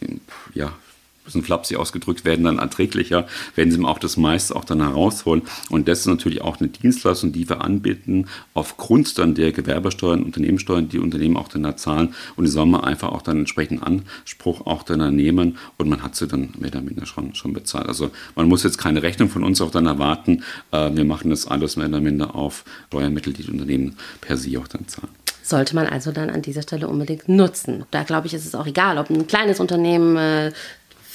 ja 0.52 0.72
bisschen 1.28 1.42
flapsig 1.42 1.76
ausgedrückt, 1.76 2.24
werden 2.24 2.44
dann 2.44 2.58
erträglicher, 2.58 3.26
wenn 3.54 3.70
sie 3.70 3.82
auch 3.84 3.98
das 3.98 4.16
meiste 4.16 4.56
auch 4.56 4.64
dann 4.64 4.80
herausholen. 4.80 5.42
Und 5.70 5.88
das 5.88 6.00
ist 6.00 6.06
natürlich 6.06 6.42
auch 6.42 6.58
eine 6.58 6.68
Dienstleistung, 6.68 7.32
die 7.32 7.48
wir 7.48 7.60
anbieten, 7.62 8.26
aufgrund 8.54 9.18
dann 9.18 9.34
der 9.34 9.52
Gewerbesteuern, 9.52 10.22
Unternehmenssteuern, 10.22 10.88
die 10.88 10.98
Unternehmen 10.98 11.36
auch 11.36 11.48
dann 11.48 11.62
da 11.62 11.76
zahlen. 11.76 12.14
Und 12.36 12.44
die 12.44 12.50
soll 12.50 12.66
man 12.66 12.82
einfach 12.82 13.10
auch 13.10 13.22
dann 13.22 13.38
entsprechend 13.38 13.82
Anspruch 13.82 14.66
auch 14.66 14.82
dann 14.82 15.14
nehmen 15.14 15.58
und 15.76 15.88
man 15.88 16.02
hat 16.02 16.16
sie 16.16 16.26
dann 16.26 16.50
mehr 16.58 16.70
oder 16.70 16.80
minder 16.80 17.06
schon, 17.06 17.34
schon 17.34 17.52
bezahlt. 17.52 17.86
Also 17.86 18.10
man 18.34 18.48
muss 18.48 18.62
jetzt 18.62 18.78
keine 18.78 19.02
Rechnung 19.02 19.28
von 19.28 19.44
uns 19.44 19.60
auch 19.60 19.70
dann 19.70 19.86
erwarten. 19.86 20.42
Äh, 20.72 20.94
wir 20.94 21.04
machen 21.04 21.30
das 21.30 21.46
alles 21.46 21.76
mehr 21.76 21.88
oder 21.88 22.00
minder 22.00 22.34
auf 22.34 22.64
Steuermittel, 22.88 23.32
die 23.32 23.44
die 23.44 23.50
Unternehmen 23.50 23.96
per 24.20 24.36
se 24.36 24.58
auch 24.58 24.68
dann 24.68 24.86
zahlen 24.88 25.08
sollte 25.48 25.74
man 25.74 25.86
also 25.86 26.12
dann 26.12 26.28
an 26.28 26.42
dieser 26.42 26.62
Stelle 26.62 26.88
unbedingt 26.88 27.28
nutzen. 27.28 27.86
Da 27.90 28.02
glaube 28.02 28.26
ich, 28.26 28.34
ist 28.34 28.44
es 28.44 28.54
auch 28.54 28.66
egal, 28.66 28.98
ob 28.98 29.08
ein 29.08 29.26
kleines 29.26 29.60
Unternehmen 29.60 30.16
äh, 30.16 30.52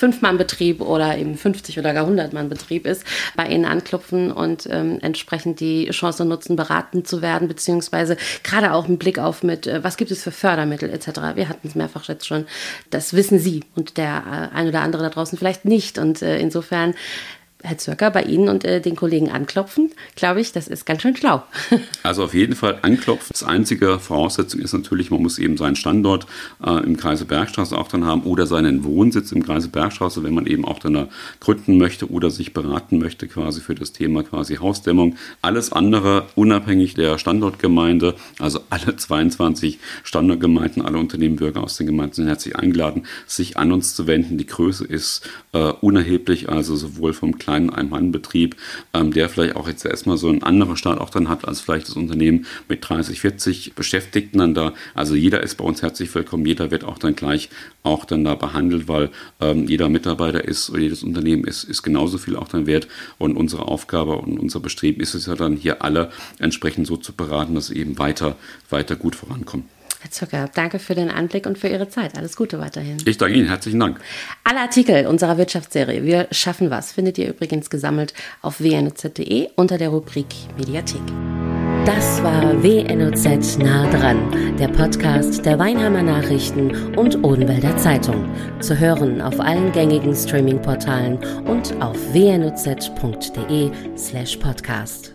Fünf-Mann-Betrieb 0.03 0.81
oder 0.81 1.17
eben 1.17 1.37
50 1.37 1.79
oder 1.79 1.93
gar 1.93 2.05
100-Mann-Betrieb 2.05 2.85
ist, 2.85 3.05
bei 3.37 3.47
ihnen 3.47 3.63
anklopfen 3.63 4.33
und 4.33 4.67
ähm, 4.69 4.99
entsprechend 5.01 5.61
die 5.61 5.89
Chance 5.91 6.25
nutzen, 6.25 6.57
beraten 6.57 7.05
zu 7.05 7.21
werden, 7.21 7.47
beziehungsweise 7.47 8.17
gerade 8.43 8.73
auch 8.73 8.83
einen 8.83 8.97
Blick 8.97 9.17
auf 9.17 9.43
mit, 9.43 9.65
äh, 9.65 9.81
was 9.81 9.95
gibt 9.95 10.11
es 10.11 10.21
für 10.21 10.31
Fördermittel 10.31 10.89
etc. 10.89 11.35
Wir 11.35 11.47
hatten 11.47 11.69
es 11.69 11.75
mehrfach 11.75 12.09
jetzt 12.09 12.27
schon. 12.27 12.47
Das 12.89 13.13
wissen 13.13 13.39
Sie 13.39 13.63
und 13.75 13.95
der 13.95 14.51
äh, 14.53 14.57
ein 14.57 14.67
oder 14.67 14.81
andere 14.81 15.03
da 15.03 15.09
draußen 15.09 15.37
vielleicht 15.37 15.63
nicht. 15.63 15.97
Und 15.97 16.21
äh, 16.21 16.37
insofern 16.37 16.95
Herr 17.63 17.77
Zürker, 17.77 18.11
bei 18.11 18.23
Ihnen 18.23 18.49
und 18.49 18.65
äh, 18.65 18.81
den 18.81 18.97
Kollegen 18.97 19.31
anklopfen, 19.31 19.91
glaube 20.17 20.41
ich, 20.41 20.51
das 20.51 20.67
ist 20.67 20.85
ganz 20.85 21.01
schön 21.01 21.15
schlau. 21.15 21.43
also 22.03 22.25
auf 22.25 22.33
jeden 22.33 22.55
Fall 22.55 22.79
anklopfen. 22.81 23.29
Das 23.31 23.43
einzige 23.43 23.99
Voraussetzung 23.99 24.59
ist 24.59 24.73
natürlich, 24.73 25.11
man 25.11 25.21
muss 25.21 25.39
eben 25.39 25.55
seinen 25.55 25.77
Standort 25.77 26.27
äh, 26.61 26.83
im 26.83 26.97
Kreise 26.97 27.23
Bergstraße 27.23 27.77
auch 27.77 27.87
dann 27.87 28.05
haben 28.05 28.23
oder 28.23 28.47
seinen 28.47 28.83
Wohnsitz 28.83 29.31
im 29.31 29.45
Kreise 29.45 29.69
Bergstraße, 29.69 30.23
wenn 30.23 30.33
man 30.33 30.45
eben 30.45 30.65
auch 30.65 30.79
dann 30.79 31.07
gründen 31.39 31.77
möchte 31.77 32.11
oder 32.11 32.29
sich 32.29 32.53
beraten 32.53 32.97
möchte 32.97 33.29
quasi 33.29 33.61
für 33.61 33.75
das 33.75 33.93
Thema 33.93 34.23
quasi 34.23 34.55
Hausdämmung. 34.55 35.15
Alles 35.41 35.71
andere 35.71 36.25
unabhängig 36.35 36.95
der 36.95 37.17
Standortgemeinde, 37.17 38.15
also 38.39 38.59
alle 38.69 38.95
22 38.97 39.79
Standortgemeinden, 40.03 40.81
alle 40.81 40.97
Unternehmen, 40.97 41.37
Bürger 41.37 41.63
aus 41.63 41.77
den 41.77 41.87
Gemeinden 41.87 42.15
sind 42.15 42.27
herzlich 42.27 42.57
eingeladen, 42.57 43.05
sich 43.25 43.55
an 43.55 43.71
uns 43.71 43.95
zu 43.95 44.05
wenden. 44.05 44.37
Die 44.37 44.47
Größe 44.47 44.83
ist 44.83 45.29
äh, 45.53 45.71
unerheblich, 45.79 46.49
also 46.49 46.75
sowohl 46.75 47.13
vom 47.13 47.37
kleinen 47.37 47.52
kleinen 47.53 47.69
Ein-Mann-Betrieb, 47.69 48.55
ähm, 48.95 49.13
der 49.13 49.29
vielleicht 49.29 49.55
auch 49.55 49.67
jetzt 49.67 49.85
erstmal 49.85 50.17
so 50.17 50.27
einen 50.27 50.41
anderen 50.41 50.75
Start 50.75 50.99
auch 50.99 51.11
dann 51.11 51.29
hat 51.29 51.47
als 51.47 51.61
vielleicht 51.61 51.87
das 51.87 51.95
Unternehmen 51.95 52.47
mit 52.67 52.87
30, 52.87 53.19
40 53.21 53.75
Beschäftigten 53.75 54.39
dann 54.39 54.55
da. 54.55 54.73
Also 54.95 55.13
jeder 55.13 55.43
ist 55.43 55.55
bei 55.55 55.63
uns 55.63 55.83
herzlich 55.83 56.13
willkommen, 56.15 56.47
jeder 56.47 56.71
wird 56.71 56.83
auch 56.83 56.97
dann 56.97 57.15
gleich 57.15 57.49
auch 57.83 58.05
dann 58.05 58.23
da 58.23 58.33
behandelt, 58.33 58.87
weil 58.87 59.09
ähm, 59.39 59.67
jeder 59.67 59.87
Mitarbeiter 59.87 60.43
ist 60.43 60.71
oder 60.71 60.79
jedes 60.79 61.03
Unternehmen 61.03 61.43
ist, 61.43 61.63
ist 61.63 61.83
genauso 61.83 62.17
viel 62.17 62.35
auch 62.35 62.47
dann 62.47 62.65
wert 62.65 62.87
und 63.19 63.37
unsere 63.37 63.67
Aufgabe 63.67 64.15
und 64.15 64.39
unser 64.39 64.59
Bestreben 64.59 64.99
ist 64.99 65.13
es 65.13 65.27
ja 65.27 65.35
dann 65.35 65.55
hier 65.55 65.83
alle 65.83 66.11
entsprechend 66.39 66.87
so 66.87 66.97
zu 66.97 67.13
beraten, 67.13 67.53
dass 67.53 67.67
sie 67.67 67.77
eben 67.77 67.99
weiter, 67.99 68.35
weiter 68.71 68.95
gut 68.95 69.15
vorankommen. 69.15 69.65
Herr 70.03 70.11
Zucker, 70.11 70.49
danke 70.53 70.79
für 70.79 70.95
den 70.95 71.09
Anblick 71.09 71.45
und 71.45 71.57
für 71.57 71.69
Ihre 71.69 71.87
Zeit. 71.87 72.17
Alles 72.17 72.35
Gute 72.35 72.59
weiterhin. 72.59 72.97
Ich 73.05 73.17
danke 73.17 73.37
Ihnen. 73.37 73.47
Herzlichen 73.47 73.79
Dank. 73.79 74.01
Alle 74.43 74.59
Artikel 74.59 75.07
unserer 75.07 75.37
Wirtschaftsserie 75.37 76.03
Wir 76.03 76.27
schaffen 76.31 76.69
was 76.69 76.91
findet 76.91 77.17
ihr 77.17 77.29
übrigens 77.29 77.69
gesammelt 77.69 78.13
auf 78.41 78.59
wnz.de 78.59 79.49
unter 79.55 79.77
der 79.77 79.89
Rubrik 79.89 80.27
Mediathek. 80.57 81.01
Das 81.85 82.21
war 82.21 82.61
WNOZ 82.61 83.57
nah 83.59 83.89
dran, 83.91 84.57
der 84.57 84.67
Podcast 84.67 85.45
der 85.45 85.57
Weinheimer 85.57 86.03
Nachrichten 86.03 86.95
und 86.95 87.23
Odenwälder 87.23 87.77
Zeitung. 87.77 88.29
Zu 88.59 88.77
hören 88.77 89.21
auf 89.21 89.39
allen 89.39 89.71
gängigen 89.71 90.13
Streaming-Portalen 90.13 91.17
und 91.45 91.81
auf 91.81 91.97
wnoz.de 92.13 93.71
slash 93.97 94.35
podcast. 94.37 95.13